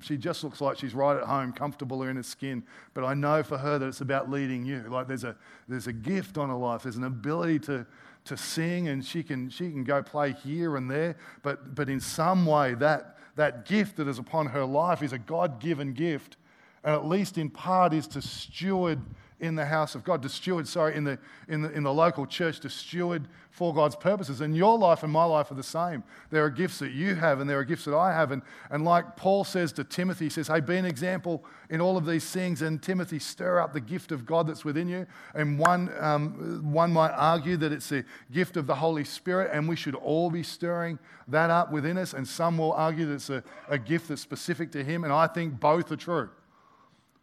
she 0.00 0.16
just 0.16 0.44
looks 0.44 0.60
like 0.60 0.78
she's 0.78 0.94
right 0.94 1.16
at 1.16 1.24
home, 1.24 1.52
comfortable 1.52 2.02
in 2.02 2.16
her 2.16 2.22
skin. 2.22 2.62
But 2.94 3.04
I 3.04 3.14
know 3.14 3.42
for 3.42 3.58
her 3.58 3.78
that 3.78 3.86
it's 3.86 4.00
about 4.00 4.30
leading 4.30 4.64
you. 4.64 4.84
Like 4.88 5.08
there's 5.08 5.24
a, 5.24 5.36
there's 5.68 5.86
a 5.86 5.92
gift 5.92 6.38
on 6.38 6.48
her 6.48 6.54
life, 6.54 6.82
there's 6.82 6.96
an 6.96 7.04
ability 7.04 7.58
to, 7.60 7.86
to 8.26 8.36
sing, 8.36 8.88
and 8.88 9.04
she 9.04 9.22
can, 9.22 9.50
she 9.50 9.70
can 9.70 9.84
go 9.84 10.02
play 10.02 10.32
here 10.32 10.76
and 10.76 10.90
there. 10.90 11.16
But, 11.42 11.74
but 11.74 11.88
in 11.88 12.00
some 12.00 12.46
way, 12.46 12.74
that, 12.74 13.18
that 13.36 13.66
gift 13.66 13.96
that 13.96 14.08
is 14.08 14.18
upon 14.18 14.46
her 14.46 14.64
life 14.64 15.02
is 15.02 15.12
a 15.12 15.18
God 15.18 15.60
given 15.60 15.92
gift, 15.92 16.36
and 16.84 16.94
at 16.94 17.06
least 17.06 17.38
in 17.38 17.50
part 17.50 17.92
is 17.92 18.06
to 18.08 18.22
steward 18.22 19.00
in 19.40 19.54
the 19.54 19.66
house 19.66 19.94
of 19.94 20.04
God, 20.04 20.22
to 20.22 20.28
steward, 20.28 20.66
sorry, 20.66 20.96
in 20.96 21.04
the, 21.04 21.18
in 21.48 21.62
the, 21.62 21.70
in 21.72 21.82
the 21.84 21.92
local 21.92 22.26
church, 22.26 22.60
to 22.60 22.70
steward 22.70 23.28
for 23.50 23.72
God's 23.72 23.96
purposes. 23.96 24.40
And 24.40 24.56
your 24.56 24.76
life 24.78 25.02
and 25.02 25.12
my 25.12 25.24
life 25.24 25.50
are 25.50 25.54
the 25.54 25.62
same. 25.62 26.02
There 26.30 26.44
are 26.44 26.50
gifts 26.50 26.78
that 26.80 26.92
you 26.92 27.14
have, 27.14 27.40
and 27.40 27.48
there 27.48 27.58
are 27.58 27.64
gifts 27.64 27.84
that 27.84 27.94
I 27.94 28.12
have. 28.12 28.32
And, 28.32 28.42
and 28.70 28.84
like 28.84 29.16
Paul 29.16 29.44
says 29.44 29.72
to 29.72 29.84
Timothy, 29.84 30.26
he 30.26 30.28
says, 30.30 30.48
Hey, 30.48 30.60
be 30.60 30.76
an 30.76 30.84
example 30.84 31.44
in 31.70 31.80
all 31.80 31.96
of 31.96 32.06
these 32.06 32.28
things. 32.28 32.62
And 32.62 32.82
Timothy, 32.82 33.18
stir 33.18 33.60
up 33.60 33.72
the 33.72 33.80
gift 33.80 34.12
of 34.12 34.26
God 34.26 34.48
that's 34.48 34.64
within 34.64 34.88
you. 34.88 35.06
And 35.34 35.58
one, 35.58 35.90
um, 35.98 36.72
one 36.72 36.92
might 36.92 37.12
argue 37.12 37.56
that 37.58 37.72
it's 37.72 37.92
a 37.92 38.04
gift 38.32 38.56
of 38.56 38.66
the 38.66 38.74
Holy 38.74 39.04
Spirit, 39.04 39.50
and 39.52 39.68
we 39.68 39.76
should 39.76 39.94
all 39.94 40.30
be 40.30 40.42
stirring 40.42 40.98
that 41.28 41.50
up 41.50 41.70
within 41.70 41.98
us. 41.98 42.12
And 42.12 42.26
some 42.26 42.58
will 42.58 42.72
argue 42.72 43.06
that 43.06 43.14
it's 43.14 43.30
a, 43.30 43.42
a 43.68 43.78
gift 43.78 44.08
that's 44.08 44.22
specific 44.22 44.72
to 44.72 44.82
Him. 44.82 45.04
And 45.04 45.12
I 45.12 45.26
think 45.26 45.60
both 45.60 45.92
are 45.92 45.96
true. 45.96 46.30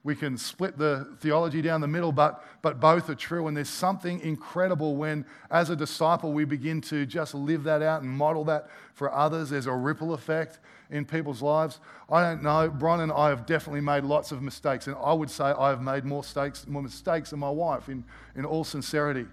We 0.05 0.15
can 0.15 0.37
split 0.37 0.77
the 0.77 1.17
theology 1.19 1.63
down 1.63 1.81
the 1.81 1.87
middle, 1.87 2.11
but, 2.11 2.45
but 2.61 2.79
both 2.79 3.09
are 3.09 3.15
true. 3.15 3.47
And 3.47 3.57
there's 3.57 3.67
something 3.67 4.19
incredible 4.19 4.95
when, 4.95 5.25
as 5.49 5.71
a 5.71 5.75
disciple, 5.75 6.31
we 6.31 6.45
begin 6.45 6.79
to 6.81 7.07
just 7.07 7.33
live 7.33 7.63
that 7.63 7.81
out 7.81 8.03
and 8.03 8.11
model 8.11 8.43
that 8.43 8.69
for 8.93 9.11
others. 9.11 9.49
There's 9.49 9.65
a 9.65 9.73
ripple 9.73 10.13
effect 10.13 10.59
in 10.91 11.05
people's 11.05 11.41
lives. 11.41 11.79
I 12.07 12.21
don't 12.21 12.43
know. 12.43 12.69
Bron 12.69 13.01
and 13.01 13.11
I 13.11 13.29
have 13.29 13.47
definitely 13.47 13.81
made 13.81 14.03
lots 14.03 14.31
of 14.31 14.43
mistakes. 14.43 14.85
And 14.85 14.95
I 15.03 15.11
would 15.11 15.31
say 15.31 15.45
I 15.45 15.69
have 15.69 15.81
made 15.81 16.05
more 16.05 16.21
mistakes, 16.21 16.67
more 16.67 16.83
mistakes 16.83 17.31
than 17.31 17.39
my 17.39 17.49
wife, 17.49 17.89
in, 17.89 18.03
in 18.35 18.45
all 18.45 18.63
sincerity. 18.63 19.25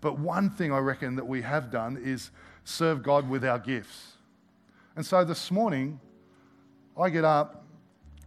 But 0.00 0.18
one 0.18 0.48
thing 0.48 0.72
I 0.72 0.78
reckon 0.78 1.16
that 1.16 1.28
we 1.28 1.42
have 1.42 1.70
done 1.70 2.00
is 2.02 2.30
serve 2.64 3.02
God 3.02 3.28
with 3.28 3.44
our 3.44 3.58
gifts. 3.58 4.12
And 4.96 5.04
so 5.04 5.26
this 5.26 5.50
morning, 5.50 6.00
I 6.98 7.10
get 7.10 7.26
up, 7.26 7.66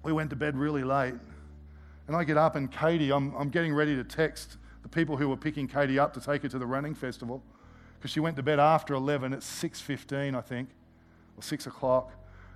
we 0.03 0.13
went 0.13 0.29
to 0.29 0.35
bed 0.35 0.55
really 0.55 0.83
late 0.83 1.15
and 2.09 2.17
I 2.17 2.23
get 2.23 2.37
up 2.37 2.55
and 2.55 2.71
Katie, 2.71 3.11
I'm, 3.11 3.35
I'm 3.35 3.49
getting 3.49 3.71
ready 3.71 3.95
to 3.95 4.03
text 4.03 4.57
the 4.81 4.89
people 4.89 5.15
who 5.15 5.29
were 5.29 5.37
picking 5.37 5.67
Katie 5.67 5.99
up 5.99 6.11
to 6.15 6.19
take 6.19 6.41
her 6.41 6.49
to 6.49 6.57
the 6.57 6.65
running 6.65 6.95
festival 6.95 7.43
because 7.99 8.09
she 8.09 8.19
went 8.19 8.35
to 8.37 8.41
bed 8.41 8.59
after 8.59 8.95
11 8.95 9.31
at 9.31 9.41
6.15, 9.41 10.35
I 10.35 10.41
think, 10.41 10.69
or 11.37 11.43
6 11.43 11.67
o'clock. 11.67 12.11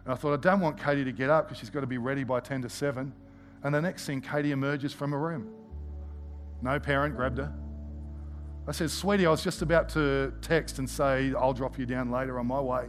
And 0.05 0.13
I 0.13 0.15
thought, 0.15 0.33
I 0.33 0.37
don't 0.37 0.59
want 0.59 0.81
Katie 0.83 1.03
to 1.03 1.11
get 1.11 1.29
up 1.29 1.45
because 1.45 1.59
she's 1.59 1.69
got 1.69 1.81
to 1.81 1.87
be 1.87 1.99
ready 1.99 2.23
by 2.23 2.39
10 2.39 2.63
to 2.63 2.69
7. 2.69 3.13
And 3.61 3.75
the 3.75 3.79
next 3.79 4.07
thing, 4.07 4.21
Katie 4.21 4.51
emerges 4.51 4.91
from 4.91 5.11
her 5.11 5.19
room. 5.19 5.53
No 6.63 6.79
parent 6.79 7.15
grabbed 7.15 7.37
her. 7.37 7.53
I 8.67 8.71
said, 8.71 8.89
Sweetie, 8.89 9.27
I 9.27 9.29
was 9.29 9.43
just 9.43 9.61
about 9.61 9.87
to 9.89 10.33
text 10.41 10.79
and 10.79 10.89
say, 10.89 11.31
I'll 11.37 11.53
drop 11.53 11.77
you 11.77 11.85
down 11.85 12.09
later 12.09 12.39
on 12.39 12.47
my 12.47 12.59
way. 12.59 12.87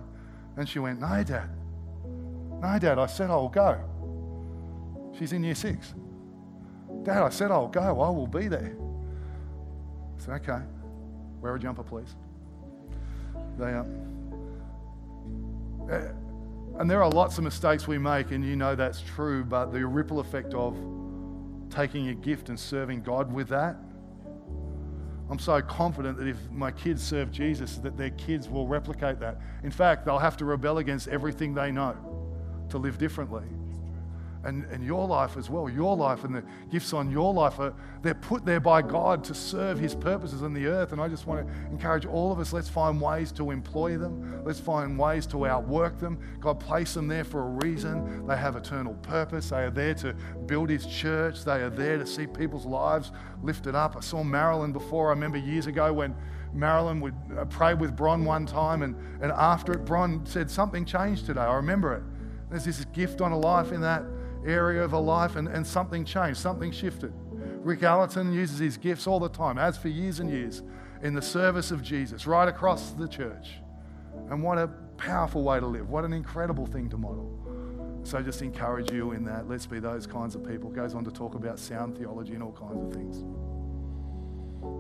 And 0.57 0.67
she 0.67 0.79
went, 0.79 0.99
No, 0.99 1.23
Dad. 1.23 1.51
No, 2.63 2.79
Dad. 2.79 2.99
I 2.99 3.05
said, 3.05 3.29
I'll 3.29 3.51
go. 3.51 3.79
She's 5.19 5.35
in 5.35 5.45
year 5.45 5.55
six. 5.55 5.93
Dad, 7.05 7.23
I 7.23 7.29
said 7.29 7.51
I'll 7.51 7.69
go. 7.69 8.01
I 8.01 8.11
will 8.11 8.27
be 8.27 8.49
there. 8.49 8.75
I 10.17 10.23
said, 10.23 10.35
okay. 10.49 10.63
Wear 11.41 11.55
a 11.55 11.59
jumper, 11.59 11.83
please. 11.83 12.17
They, 13.59 13.67
uh, 13.67 13.85
and 16.79 16.91
there 16.91 17.03
are 17.03 17.11
lots 17.11 17.39
of 17.39 17.45
mistakes 17.45 17.87
we 17.87 17.99
make, 17.99 18.31
and 18.31 18.45
you 18.45 18.57
know 18.57 18.75
that's 18.75 19.01
true, 19.03 19.45
but 19.45 19.67
the 19.67 19.87
ripple 19.87 20.21
effect 20.21 20.55
of 20.55 20.77
taking 21.71 22.09
a 22.09 22.15
gift 22.15 22.49
and 22.49 22.59
serving 22.59 23.03
God 23.03 23.33
with 23.33 23.49
that, 23.49 23.77
I'm 25.31 25.39
so 25.39 25.61
confident 25.63 26.19
that 26.19 26.27
if 26.27 26.51
my 26.51 26.71
kids 26.71 27.03
serve 27.03 27.31
Jesus, 27.31 27.77
that 27.79 27.97
their 27.97 28.11
kids 28.11 28.49
will 28.49 28.67
replicate 28.67 29.21
that. 29.21 29.41
In 29.63 29.71
fact, 29.71 30.05
they'll 30.05 30.19
have 30.19 30.37
to 30.39 30.45
rebel 30.45 30.79
against 30.79 31.09
everything 31.09 31.55
they 31.55 31.71
know 31.71 31.97
to 32.71 32.79
live 32.79 32.99
differently. 32.99 33.45
And, 34.45 34.65
and 34.65 34.85
your 34.85 35.07
life 35.07 35.37
as 35.37 35.49
well, 35.49 35.69
your 35.69 35.97
life 35.97 36.25
and 36.25 36.35
the 36.35 36.45
gifts 36.71 36.93
on 36.93 37.11
your 37.11 37.33
life, 37.33 37.59
are, 37.59 37.75
they're 38.03 38.15
put 38.15 38.45
there 38.45 38.61
by 38.61 38.83
God 38.83 39.25
to 39.25 39.35
serve 39.35 39.79
His 39.79 39.95
purposes 39.95 40.43
on 40.43 40.53
the 40.53 40.67
earth. 40.67 40.93
And 40.93 41.01
I 41.01 41.09
just 41.09 41.27
want 41.27 41.47
to 41.47 41.55
encourage 41.71 42.07
all 42.07 42.31
of 42.31 42.39
us 42.39 42.53
let's 42.53 42.69
find 42.69 43.01
ways 43.01 43.33
to 43.33 43.51
employ 43.51 43.97
them, 43.97 44.45
let's 44.45 44.61
find 44.61 44.99
ways 44.99 45.27
to 45.29 45.47
outwork 45.47 45.99
them. 45.99 46.19
God 46.41 46.61
placed 46.61 46.95
them 46.95 47.09
there 47.09 47.25
for 47.25 47.41
a 47.41 47.67
reason. 47.67 48.27
They 48.27 48.37
have 48.37 48.57
eternal 48.57 48.95
purpose, 48.95 49.51
they 49.51 49.65
are 49.65 49.71
there 49.71 49.95
to 49.95 50.15
build 50.47 50.69
His 50.69 50.87
church, 50.87 51.45
they 51.45 51.63
are 51.63 51.71
there 51.71 51.99
to 51.99 52.07
see 52.07 52.27
people's 52.27 52.67
lives 52.67 53.13
lifted 53.43 53.75
up. 53.75 53.97
I 53.97 54.01
saw 54.01 54.23
Marilyn 54.23 54.73
before, 54.73 55.09
I 55.09 55.11
remember 55.11 55.39
years 55.39 55.67
ago 55.67 55.93
when. 55.93 56.15
Marilyn 56.57 57.01
would 57.01 57.17
uh, 57.37 57.45
pray 57.47 57.75
with 57.75 57.97
Bron 57.97 58.25
one 58.25 58.47
time, 58.47 58.83
and, 58.83 58.95
and 59.21 59.33
after 59.33 59.73
it, 59.73 59.85
Bron 59.85 60.25
said, 60.25 60.49
Something 60.49 60.85
changed 60.85 61.27
today. 61.27 61.41
I 61.41 61.57
remember 61.57 61.95
it. 61.95 62.05
There's 62.49 62.65
this 62.65 62.85
gift 62.85 63.21
on 63.21 63.33
a 63.33 63.37
life 63.37 63.73
in 63.73 63.81
that 63.81 64.05
area 64.45 64.83
of 64.83 64.93
a 64.93 64.99
life, 64.99 65.37
and, 65.37 65.49
and 65.49 65.67
something 65.67 66.05
changed, 66.05 66.39
something 66.39 66.71
shifted. 66.71 67.13
Rick 67.63 67.83
Allerton 67.83 68.33
uses 68.33 68.59
his 68.59 68.77
gifts 68.77 69.07
all 69.07 69.21
the 69.21 69.29
time, 69.29 69.59
as 69.59 69.77
for 69.77 69.89
years 69.89 70.21
and 70.21 70.31
years, 70.31 70.63
in 71.03 71.15
the 71.15 71.23
service 71.23 71.71
of 71.71 71.83
Jesus, 71.83 72.27
right 72.27 72.49
across 72.49 72.91
the 72.93 73.09
church. 73.09 73.55
And 74.31 74.43
what 74.43 74.59
a 74.59 74.69
powerful 74.97 75.43
way 75.43 75.61
to 75.61 75.67
live. 75.67 75.89
What 75.89 76.05
an 76.05 76.13
incredible 76.13 76.67
thing 76.67 76.89
to 76.91 76.97
model. 76.97 77.41
So 78.05 78.21
just 78.23 78.43
encourage 78.43 78.93
you 78.93 79.13
in 79.13 79.25
that. 79.25 79.49
Let's 79.49 79.67
be 79.67 79.81
those 79.81 80.07
kinds 80.07 80.35
of 80.35 80.47
people. 80.47 80.71
Goes 80.71 80.95
on 80.95 81.05
to 81.05 81.11
talk 81.11 81.35
about 81.35 81.59
sound 81.59 81.97
theology 81.97 82.35
and 82.35 82.43
all 82.43 82.53
kinds 82.53 82.83
of 82.83 82.93
things. 82.93 83.25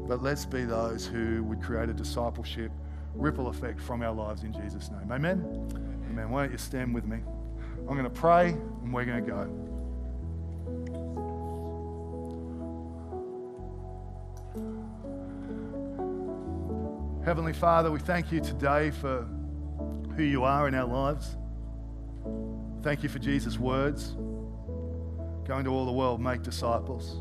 But 0.06 0.22
let's 0.22 0.44
be 0.44 0.64
those 0.64 1.06
who 1.06 1.42
would 1.44 1.62
create 1.62 1.88
a 1.88 1.94
discipleship 1.94 2.70
ripple 3.14 3.48
effect 3.48 3.80
from 3.80 4.02
our 4.02 4.12
lives 4.12 4.42
in 4.42 4.52
Jesus' 4.52 4.90
name. 4.90 5.10
Amen? 5.10 5.42
Amen. 6.10 6.30
Why 6.30 6.42
don't 6.42 6.52
you 6.52 6.58
stand 6.58 6.94
with 6.94 7.06
me? 7.06 7.20
I'm 7.86 7.96
going 7.96 8.04
to 8.04 8.10
pray 8.10 8.48
and 8.48 8.92
we're 8.92 9.04
going 9.04 9.24
to 9.24 9.30
go. 9.30 9.60
Heavenly 17.24 17.52
Father, 17.52 17.90
we 17.90 18.00
thank 18.00 18.32
you 18.32 18.40
today 18.40 18.90
for 18.90 19.26
who 20.16 20.22
you 20.22 20.44
are 20.44 20.66
in 20.68 20.74
our 20.74 20.86
lives. 20.86 21.36
Thank 22.82 23.02
you 23.02 23.08
for 23.08 23.18
Jesus' 23.18 23.58
words. 23.58 24.12
Going 25.46 25.64
to 25.64 25.70
all 25.70 25.84
the 25.84 25.92
world, 25.92 26.20
make 26.20 26.42
disciples. 26.42 27.16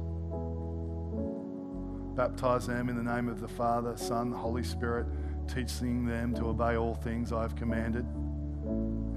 Baptize 2.15 2.67
them 2.67 2.89
in 2.89 2.95
the 2.95 3.03
name 3.03 3.27
of 3.27 3.41
the 3.41 3.47
Father, 3.47 3.97
Son, 3.97 4.31
Holy 4.31 4.63
Spirit, 4.63 5.07
teaching 5.47 6.05
them 6.05 6.33
to 6.35 6.47
obey 6.47 6.77
all 6.77 6.95
things 6.95 7.33
I 7.33 7.41
have 7.41 7.55
commanded. 7.55 8.05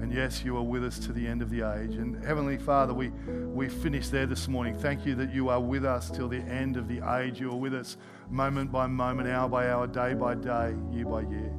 And 0.07 0.15
yes, 0.15 0.41
you 0.41 0.55
are 0.55 0.63
with 0.63 0.85
us 0.85 0.99
to 0.99 1.11
the 1.11 1.27
end 1.27 1.41
of 1.41 1.49
the 1.49 1.69
age. 1.69 1.95
And 1.95 2.23
Heavenly 2.23 2.57
Father, 2.57 2.93
we, 2.93 3.09
we 3.27 3.67
finished 3.67 4.09
there 4.09 4.25
this 4.25 4.47
morning. 4.47 4.73
Thank 4.73 5.05
you 5.05 5.15
that 5.15 5.33
you 5.33 5.49
are 5.49 5.59
with 5.59 5.83
us 5.83 6.09
till 6.09 6.29
the 6.29 6.39
end 6.43 6.77
of 6.77 6.87
the 6.87 7.01
age. 7.17 7.41
You 7.41 7.51
are 7.51 7.57
with 7.57 7.73
us 7.73 7.97
moment 8.29 8.71
by 8.71 8.87
moment, 8.87 9.27
hour 9.27 9.49
by 9.49 9.69
hour, 9.69 9.85
day 9.85 10.13
by 10.13 10.35
day, 10.35 10.73
year 10.93 11.03
by 11.03 11.23
year. 11.23 11.51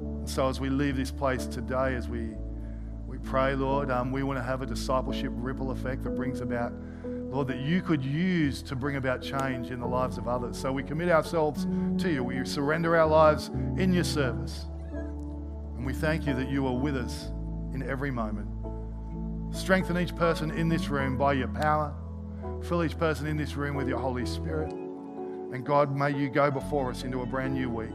And 0.00 0.30
so 0.30 0.48
as 0.48 0.60
we 0.60 0.70
leave 0.70 0.96
this 0.96 1.10
place 1.10 1.44
today, 1.44 1.96
as 1.96 2.08
we, 2.08 2.36
we 3.04 3.18
pray, 3.18 3.56
Lord, 3.56 3.90
um, 3.90 4.12
we 4.12 4.22
want 4.22 4.38
to 4.38 4.44
have 4.44 4.62
a 4.62 4.66
discipleship 4.66 5.32
ripple 5.34 5.72
effect 5.72 6.04
that 6.04 6.10
brings 6.10 6.42
about, 6.42 6.72
Lord, 7.04 7.48
that 7.48 7.58
you 7.58 7.82
could 7.82 8.04
use 8.04 8.62
to 8.62 8.76
bring 8.76 8.94
about 8.94 9.22
change 9.22 9.72
in 9.72 9.80
the 9.80 9.88
lives 9.88 10.18
of 10.18 10.28
others. 10.28 10.56
So 10.56 10.70
we 10.70 10.84
commit 10.84 11.08
ourselves 11.08 11.66
to 12.00 12.12
you. 12.12 12.22
We 12.22 12.44
surrender 12.44 12.96
our 12.96 13.08
lives 13.08 13.48
in 13.76 13.92
your 13.92 14.04
service. 14.04 14.66
And 14.92 15.84
we 15.84 15.94
thank 15.94 16.28
you 16.28 16.34
that 16.34 16.48
you 16.48 16.64
are 16.68 16.72
with 16.72 16.96
us 16.96 17.32
in 17.76 17.88
every 17.88 18.10
moment. 18.10 18.48
Strengthen 19.54 19.98
each 19.98 20.16
person 20.16 20.50
in 20.50 20.68
this 20.68 20.88
room 20.88 21.16
by 21.18 21.34
your 21.34 21.48
power. 21.48 21.94
Fill 22.62 22.82
each 22.82 22.98
person 22.98 23.26
in 23.26 23.36
this 23.36 23.54
room 23.54 23.76
with 23.76 23.86
your 23.86 23.98
Holy 23.98 24.24
Spirit. 24.24 24.72
And 24.72 25.64
God, 25.64 25.94
may 25.94 26.10
you 26.10 26.28
go 26.30 26.50
before 26.50 26.90
us 26.90 27.04
into 27.04 27.20
a 27.20 27.26
brand 27.26 27.54
new 27.54 27.68
week. 27.68 27.90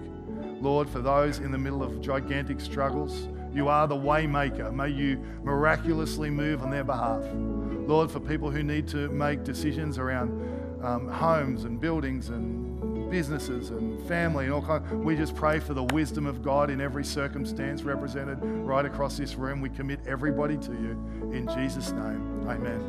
Lord, 0.62 0.88
for 0.88 1.00
those 1.00 1.40
in 1.40 1.52
the 1.52 1.58
middle 1.58 1.82
of 1.82 2.00
gigantic 2.00 2.62
struggles, 2.62 3.28
you 3.52 3.68
are 3.68 3.88
the 3.88 3.96
waymaker. 3.96 4.72
May 4.72 4.90
you 4.90 5.18
miraculously 5.44 6.30
move 6.30 6.62
on 6.62 6.70
their 6.70 6.84
behalf. 6.84 7.24
Lord, 7.34 8.12
for 8.12 8.20
people 8.20 8.52
who 8.52 8.62
need 8.62 8.88
to 8.90 9.10
make 9.10 9.44
decisions 9.44 9.98
around 9.98 10.30
um, 10.84 11.08
homes 11.08 11.64
and 11.64 11.80
buildings 11.80 12.30
and 12.30 12.61
businesses 13.12 13.70
and 13.70 14.02
family 14.08 14.46
and 14.46 14.54
all 14.54 14.62
kinds. 14.62 14.90
We 14.94 15.16
just 15.18 15.36
pray 15.36 15.60
for 15.60 15.74
the 15.74 15.84
wisdom 15.84 16.26
of 16.26 16.42
God 16.42 16.70
in 16.70 16.80
every 16.80 17.04
circumstance 17.04 17.84
represented 17.84 18.40
right 18.42 18.86
across 18.86 19.18
this 19.18 19.36
room. 19.36 19.60
We 19.60 19.70
commit 19.70 20.00
everybody 20.08 20.58
to 20.58 20.72
you 20.72 20.92
in 21.34 21.48
Jesus' 21.54 21.92
name. 21.92 22.48
Amen. 22.48 22.82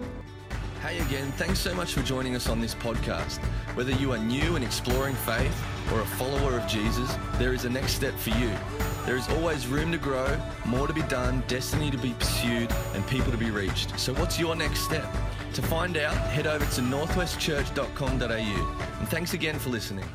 Hey 0.80 0.98
again, 1.00 1.30
thanks 1.32 1.58
so 1.58 1.74
much 1.74 1.92
for 1.92 2.02
joining 2.02 2.34
us 2.34 2.48
on 2.48 2.60
this 2.60 2.74
podcast. 2.74 3.38
Whether 3.74 3.92
you 3.92 4.12
are 4.12 4.18
new 4.18 4.56
and 4.56 4.64
exploring 4.64 5.14
faith 5.14 5.64
or 5.92 6.00
a 6.00 6.06
follower 6.06 6.56
of 6.56 6.66
Jesus, 6.66 7.16
there 7.34 7.52
is 7.52 7.64
a 7.64 7.70
next 7.70 7.94
step 7.94 8.14
for 8.14 8.30
you. 8.30 8.50
There 9.04 9.16
is 9.16 9.28
always 9.30 9.66
room 9.66 9.90
to 9.92 9.98
grow, 9.98 10.40
more 10.64 10.86
to 10.86 10.92
be 10.92 11.02
done, 11.02 11.42
destiny 11.48 11.90
to 11.90 11.98
be 11.98 12.14
pursued, 12.14 12.72
and 12.94 13.06
people 13.08 13.32
to 13.32 13.38
be 13.38 13.50
reached. 13.50 13.98
So, 13.98 14.12
what's 14.14 14.38
your 14.38 14.54
next 14.54 14.80
step? 14.80 15.06
To 15.54 15.62
find 15.62 15.98
out, 15.98 16.14
head 16.14 16.46
over 16.46 16.64
to 16.64 16.80
northwestchurch.com.au. 16.80 18.98
And 18.98 19.08
thanks 19.08 19.34
again 19.34 19.58
for 19.58 19.68
listening. 19.68 20.08